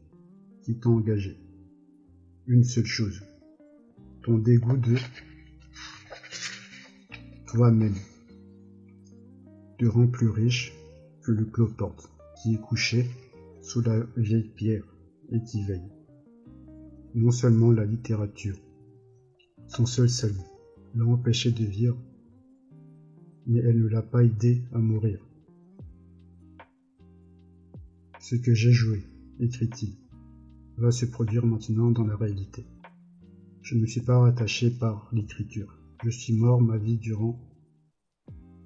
Qui 0.61 0.79
t'a 0.79 0.89
engagé? 0.89 1.39
Une 2.45 2.63
seule 2.63 2.85
chose. 2.85 3.23
Ton 4.23 4.37
dégoût 4.37 4.77
de 4.77 4.97
toi-même 7.47 7.95
te 9.77 9.85
rend 9.85 10.07
plus 10.07 10.29
riche 10.29 10.73
que 11.23 11.31
le 11.31 11.45
cloporte 11.45 12.09
qui 12.41 12.55
est 12.55 12.61
couché 12.61 13.07
sous 13.61 13.81
la 13.81 13.99
vieille 14.17 14.51
pierre 14.55 14.85
et 15.31 15.41
qui 15.43 15.63
veille. 15.63 15.91
Non 17.15 17.31
seulement 17.31 17.71
la 17.71 17.85
littérature, 17.85 18.57
son 19.67 19.85
seul 19.85 20.09
salut, 20.09 20.37
l'a 20.95 21.05
empêché 21.05 21.51
de 21.51 21.65
vivre 21.65 21.97
mais 23.47 23.59
elle 23.59 23.81
ne 23.81 23.87
l'a 23.87 24.01
pas 24.01 24.23
aidé 24.23 24.61
à 24.73 24.77
mourir. 24.77 25.19
Ce 28.19 28.35
que 28.35 28.53
j'ai 28.53 28.71
joué, 28.71 29.03
écrit-il, 29.39 29.97
va 30.77 30.91
se 30.91 31.05
produire 31.05 31.45
maintenant 31.45 31.91
dans 31.91 32.05
la 32.05 32.15
réalité. 32.15 32.65
Je 33.61 33.75
ne 33.75 33.81
me 33.81 33.85
suis 33.85 34.01
pas 34.01 34.17
rattaché 34.17 34.71
par 34.71 35.07
l'écriture. 35.13 35.77
Je 36.03 36.09
suis 36.09 36.33
mort 36.33 36.61
ma 36.61 36.77
vie 36.77 36.97
durant 36.97 37.39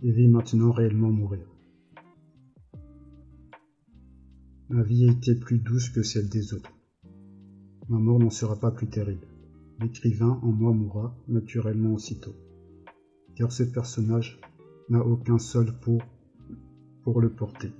et 0.01 0.11
vais 0.11 0.27
maintenant 0.27 0.71
réellement 0.71 1.11
mourir. 1.11 1.45
Ma 4.69 4.83
vie 4.83 5.07
a 5.07 5.11
été 5.11 5.35
plus 5.35 5.59
douce 5.59 5.89
que 5.89 6.01
celle 6.01 6.29
des 6.29 6.53
autres. 6.53 6.71
Ma 7.89 7.99
mort 7.99 8.19
n'en 8.19 8.29
sera 8.29 8.55
pas 8.55 8.71
plus 8.71 8.87
terrible. 8.87 9.27
L'écrivain 9.81 10.39
en 10.41 10.51
moi 10.51 10.71
mourra 10.71 11.15
naturellement 11.27 11.93
aussitôt. 11.93 12.35
Car 13.35 13.51
ce 13.51 13.63
personnage 13.63 14.39
n'a 14.89 15.05
aucun 15.05 15.37
sol 15.37 15.77
pour, 15.81 16.01
pour 17.03 17.19
le 17.19 17.29
porter. 17.29 17.71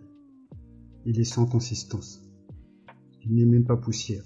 Il 1.05 1.19
est 1.19 1.23
sans 1.23 1.45
consistance. 1.45 2.21
Il 3.23 3.35
n'est 3.35 3.45
même 3.45 3.65
pas 3.65 3.77
poussière. 3.77 4.25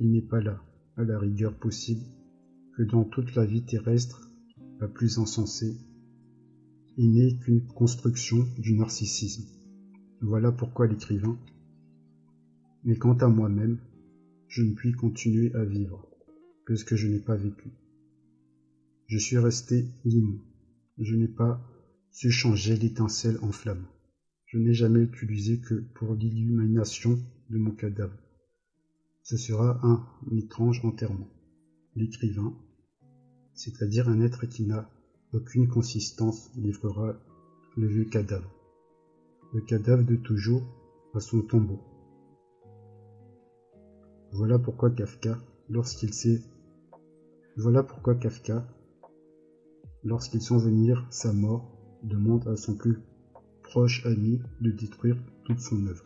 Il 0.00 0.10
n'est 0.10 0.20
pas 0.20 0.40
là, 0.40 0.60
à 0.96 1.04
la 1.04 1.18
rigueur 1.18 1.54
possible, 1.54 2.04
que 2.76 2.82
dans 2.82 3.04
toute 3.04 3.34
la 3.34 3.44
vie 3.44 3.64
terrestre, 3.64 4.30
la 4.80 4.88
plus 4.88 5.18
insensée, 5.18 5.76
il 6.96 7.12
n'est 7.12 7.38
qu'une 7.38 7.66
construction 7.66 8.46
du 8.58 8.74
narcissisme. 8.74 9.44
Voilà 10.20 10.52
pourquoi 10.52 10.86
l'écrivain. 10.86 11.38
Mais 12.84 12.96
quant 12.96 13.16
à 13.18 13.28
moi-même, 13.28 13.78
je 14.48 14.62
ne 14.62 14.74
puis 14.74 14.92
continuer 14.92 15.54
à 15.54 15.64
vivre, 15.64 16.08
puisque 16.64 16.94
je 16.94 17.08
n'ai 17.08 17.20
pas 17.20 17.36
vécu. 17.36 17.70
Je 19.08 19.18
suis 19.18 19.38
resté 19.38 19.86
libre 20.04 20.40
je 20.98 21.14
n'ai 21.14 21.28
pas 21.28 21.60
su 22.10 22.30
changer 22.30 22.76
l'étincelle 22.76 23.38
en 23.42 23.52
flamme. 23.52 23.86
Je 24.46 24.58
n'ai 24.58 24.72
jamais 24.72 25.00
utilisé 25.00 25.58
que 25.58 25.74
pour 25.94 26.14
l'illumination 26.14 27.18
de 27.50 27.58
mon 27.58 27.72
cadavre. 27.72 28.16
Ce 29.28 29.36
sera 29.36 29.80
un 29.82 30.06
étrange 30.36 30.84
enterrement. 30.84 31.26
L'écrivain, 31.96 32.54
c'est-à-dire 33.54 34.08
un 34.08 34.20
être 34.20 34.46
qui 34.46 34.64
n'a 34.64 34.88
aucune 35.32 35.66
consistance, 35.66 36.48
livrera 36.54 37.16
le 37.76 37.88
vieux 37.88 38.04
cadavre. 38.04 38.48
Le 39.52 39.62
cadavre 39.62 40.04
de 40.04 40.14
toujours 40.14 40.62
à 41.12 41.18
son 41.18 41.42
tombeau. 41.42 41.80
Voilà 44.30 44.60
pourquoi 44.60 44.90
Kafka, 44.90 45.40
lorsqu'il 45.68 46.14
s'est 46.14 46.40
voilà 47.56 47.82
pourquoi 47.82 48.14
Kafka, 48.14 48.64
lorsqu'il 50.04 50.40
sent 50.40 50.58
venir 50.58 51.04
sa 51.10 51.32
mort, 51.32 51.76
demande 52.04 52.46
à 52.46 52.56
son 52.56 52.76
plus 52.76 53.00
proche 53.64 54.06
ami 54.06 54.40
de 54.60 54.70
détruire 54.70 55.16
toute 55.42 55.58
son 55.58 55.84
œuvre. 55.88 56.04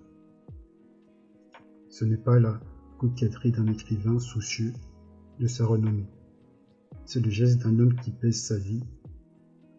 Ce 1.90 2.06
n'est 2.06 2.16
pas 2.16 2.40
la 2.40 2.58
coquetterie 3.00 3.50
d'un 3.50 3.66
écrivain 3.66 4.18
soucieux 4.18 4.74
de 5.38 5.46
sa 5.46 5.64
renommée. 5.64 6.06
C'est 7.06 7.24
le 7.24 7.30
geste 7.30 7.62
d'un 7.62 7.78
homme 7.78 7.98
qui 7.98 8.10
pèse 8.10 8.42
sa 8.42 8.58
vie 8.58 8.82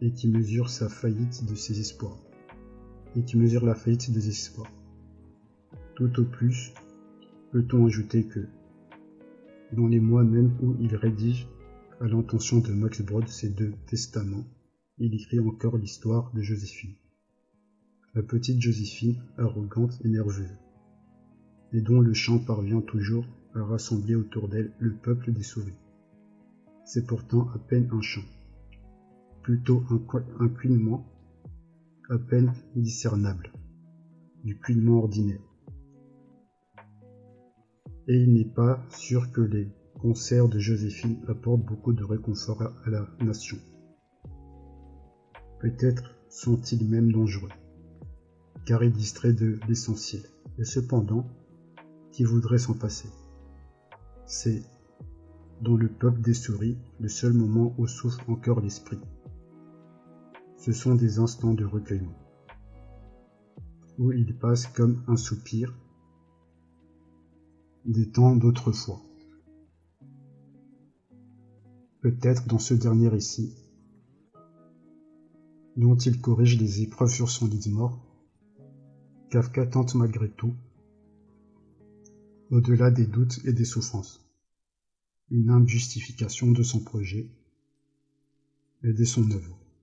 et 0.02 0.12
qui 0.12 0.28
mesure 0.28 0.72
sa 0.72 0.90
faillite 0.90 1.46
de 1.48 1.54
ses 1.54 1.80
espoirs. 1.80 2.18
Et 3.16 3.24
qui 3.24 3.38
mesure 3.38 3.64
la 3.64 3.76
faillite 3.76 4.12
des 4.12 4.28
espoirs. 4.28 4.72
Tout 5.94 6.20
au 6.20 6.26
plus, 6.26 6.74
peut-on 7.52 7.86
ajouter 7.86 8.26
que, 8.26 8.48
dans 9.72 9.86
les 9.86 10.00
mois 10.00 10.24
même 10.24 10.58
où 10.60 10.76
il 10.80 10.96
rédige 10.96 11.48
à 12.00 12.08
l'intention 12.08 12.58
de 12.58 12.72
Max 12.72 13.04
Brod 13.04 13.28
ses 13.28 13.50
deux 13.50 13.74
testaments, 13.86 14.48
il 14.98 15.14
écrit 15.14 15.40
encore 15.40 15.78
l'histoire 15.78 16.32
de 16.34 16.42
Joséphine. 16.42 16.96
La 18.16 18.24
petite 18.24 18.60
Joséphine, 18.60 19.22
arrogante 19.38 20.02
et 20.04 20.10
nerveuse, 20.10 20.58
et 21.74 21.82
dont 21.82 22.00
le 22.00 22.14
chant 22.14 22.40
parvient 22.40 22.82
toujours 22.82 23.26
à 23.56 23.64
rassembler 23.64 24.16
autour 24.16 24.48
d'elle 24.50 24.72
le 24.80 24.94
peuple 24.94 25.32
des 25.32 25.44
sauvés. 25.44 25.76
C'est 26.86 27.06
pourtant 27.06 27.50
à 27.50 27.60
peine 27.60 27.90
un 27.92 28.02
chant, 28.02 28.26
plutôt 29.44 29.84
un, 29.90 30.02
un 30.40 31.04
à 32.10 32.18
peine 32.18 32.54
discernable, 32.76 33.52
du 34.44 34.58
couinement 34.58 35.00
ordinaire. 35.00 35.42
Et 38.08 38.18
il 38.18 38.34
n'est 38.34 38.46
pas 38.46 38.84
sûr 38.90 39.32
que 39.32 39.42
les 39.42 39.72
concert 40.02 40.50
de 40.50 40.58
Joséphine 40.58 41.20
apporte 41.28 41.62
beaucoup 41.62 41.94
de 41.94 42.04
réconfort 42.04 42.64
à 42.64 42.90
la 42.90 43.08
nation. 43.22 43.58
Peut-être 45.60 46.16
sont-ils 46.28 46.90
même 46.90 47.12
dangereux, 47.12 47.52
car 48.66 48.84
ils 48.84 48.92
distraient 48.92 49.34
de 49.34 49.60
l'essentiel, 49.68 50.24
et 50.58 50.64
cependant, 50.64 51.28
qui 52.12 52.24
voudrait 52.24 52.58
s'en 52.58 52.74
passer 52.74 53.10
C'est, 54.26 54.64
dans 55.62 55.76
le 55.76 55.90
peuple 55.90 56.22
des 56.22 56.34
souris, 56.34 56.78
le 57.00 57.08
seul 57.08 57.34
moment 57.34 57.74
où 57.78 57.88
souffle 57.88 58.24
encore 58.30 58.62
l'esprit. 58.62 59.00
Ce 60.58 60.72
sont 60.72 60.96
des 60.96 61.20
instants 61.20 61.54
de 61.54 61.66
recueillement, 61.66 62.18
où 63.98 64.12
il 64.12 64.38
passe 64.38 64.68
comme 64.68 65.04
un 65.08 65.16
soupir 65.16 65.74
des 67.86 68.10
temps 68.10 68.36
d'autrefois. 68.36 69.02
Peut-être 72.02 72.48
dans 72.48 72.60
ce 72.60 72.74
dernier 72.74 73.08
récit, 73.08 73.56
dont 75.78 75.96
il 75.96 76.20
corrige 76.20 76.60
les 76.60 76.82
épreuves 76.82 77.10
sur 77.10 77.30
son 77.30 77.48
lit 77.48 77.60
de 77.60 77.70
mort, 77.70 78.00
Kafka 79.30 79.66
tente 79.66 79.96
malgré 79.96 80.30
tout, 80.30 80.54
au-delà 82.52 82.92
des 82.92 83.08
doutes 83.08 83.40
et 83.46 83.54
des 83.54 83.66
souffrances, 83.66 84.22
une 85.32 85.50
humble 85.50 85.70
justification 85.70 86.52
de 86.52 86.64
son 86.64 86.82
projet 86.82 87.30
et 88.84 88.92
de 88.92 89.06
son 89.06 89.32
œuvre. 89.32 89.61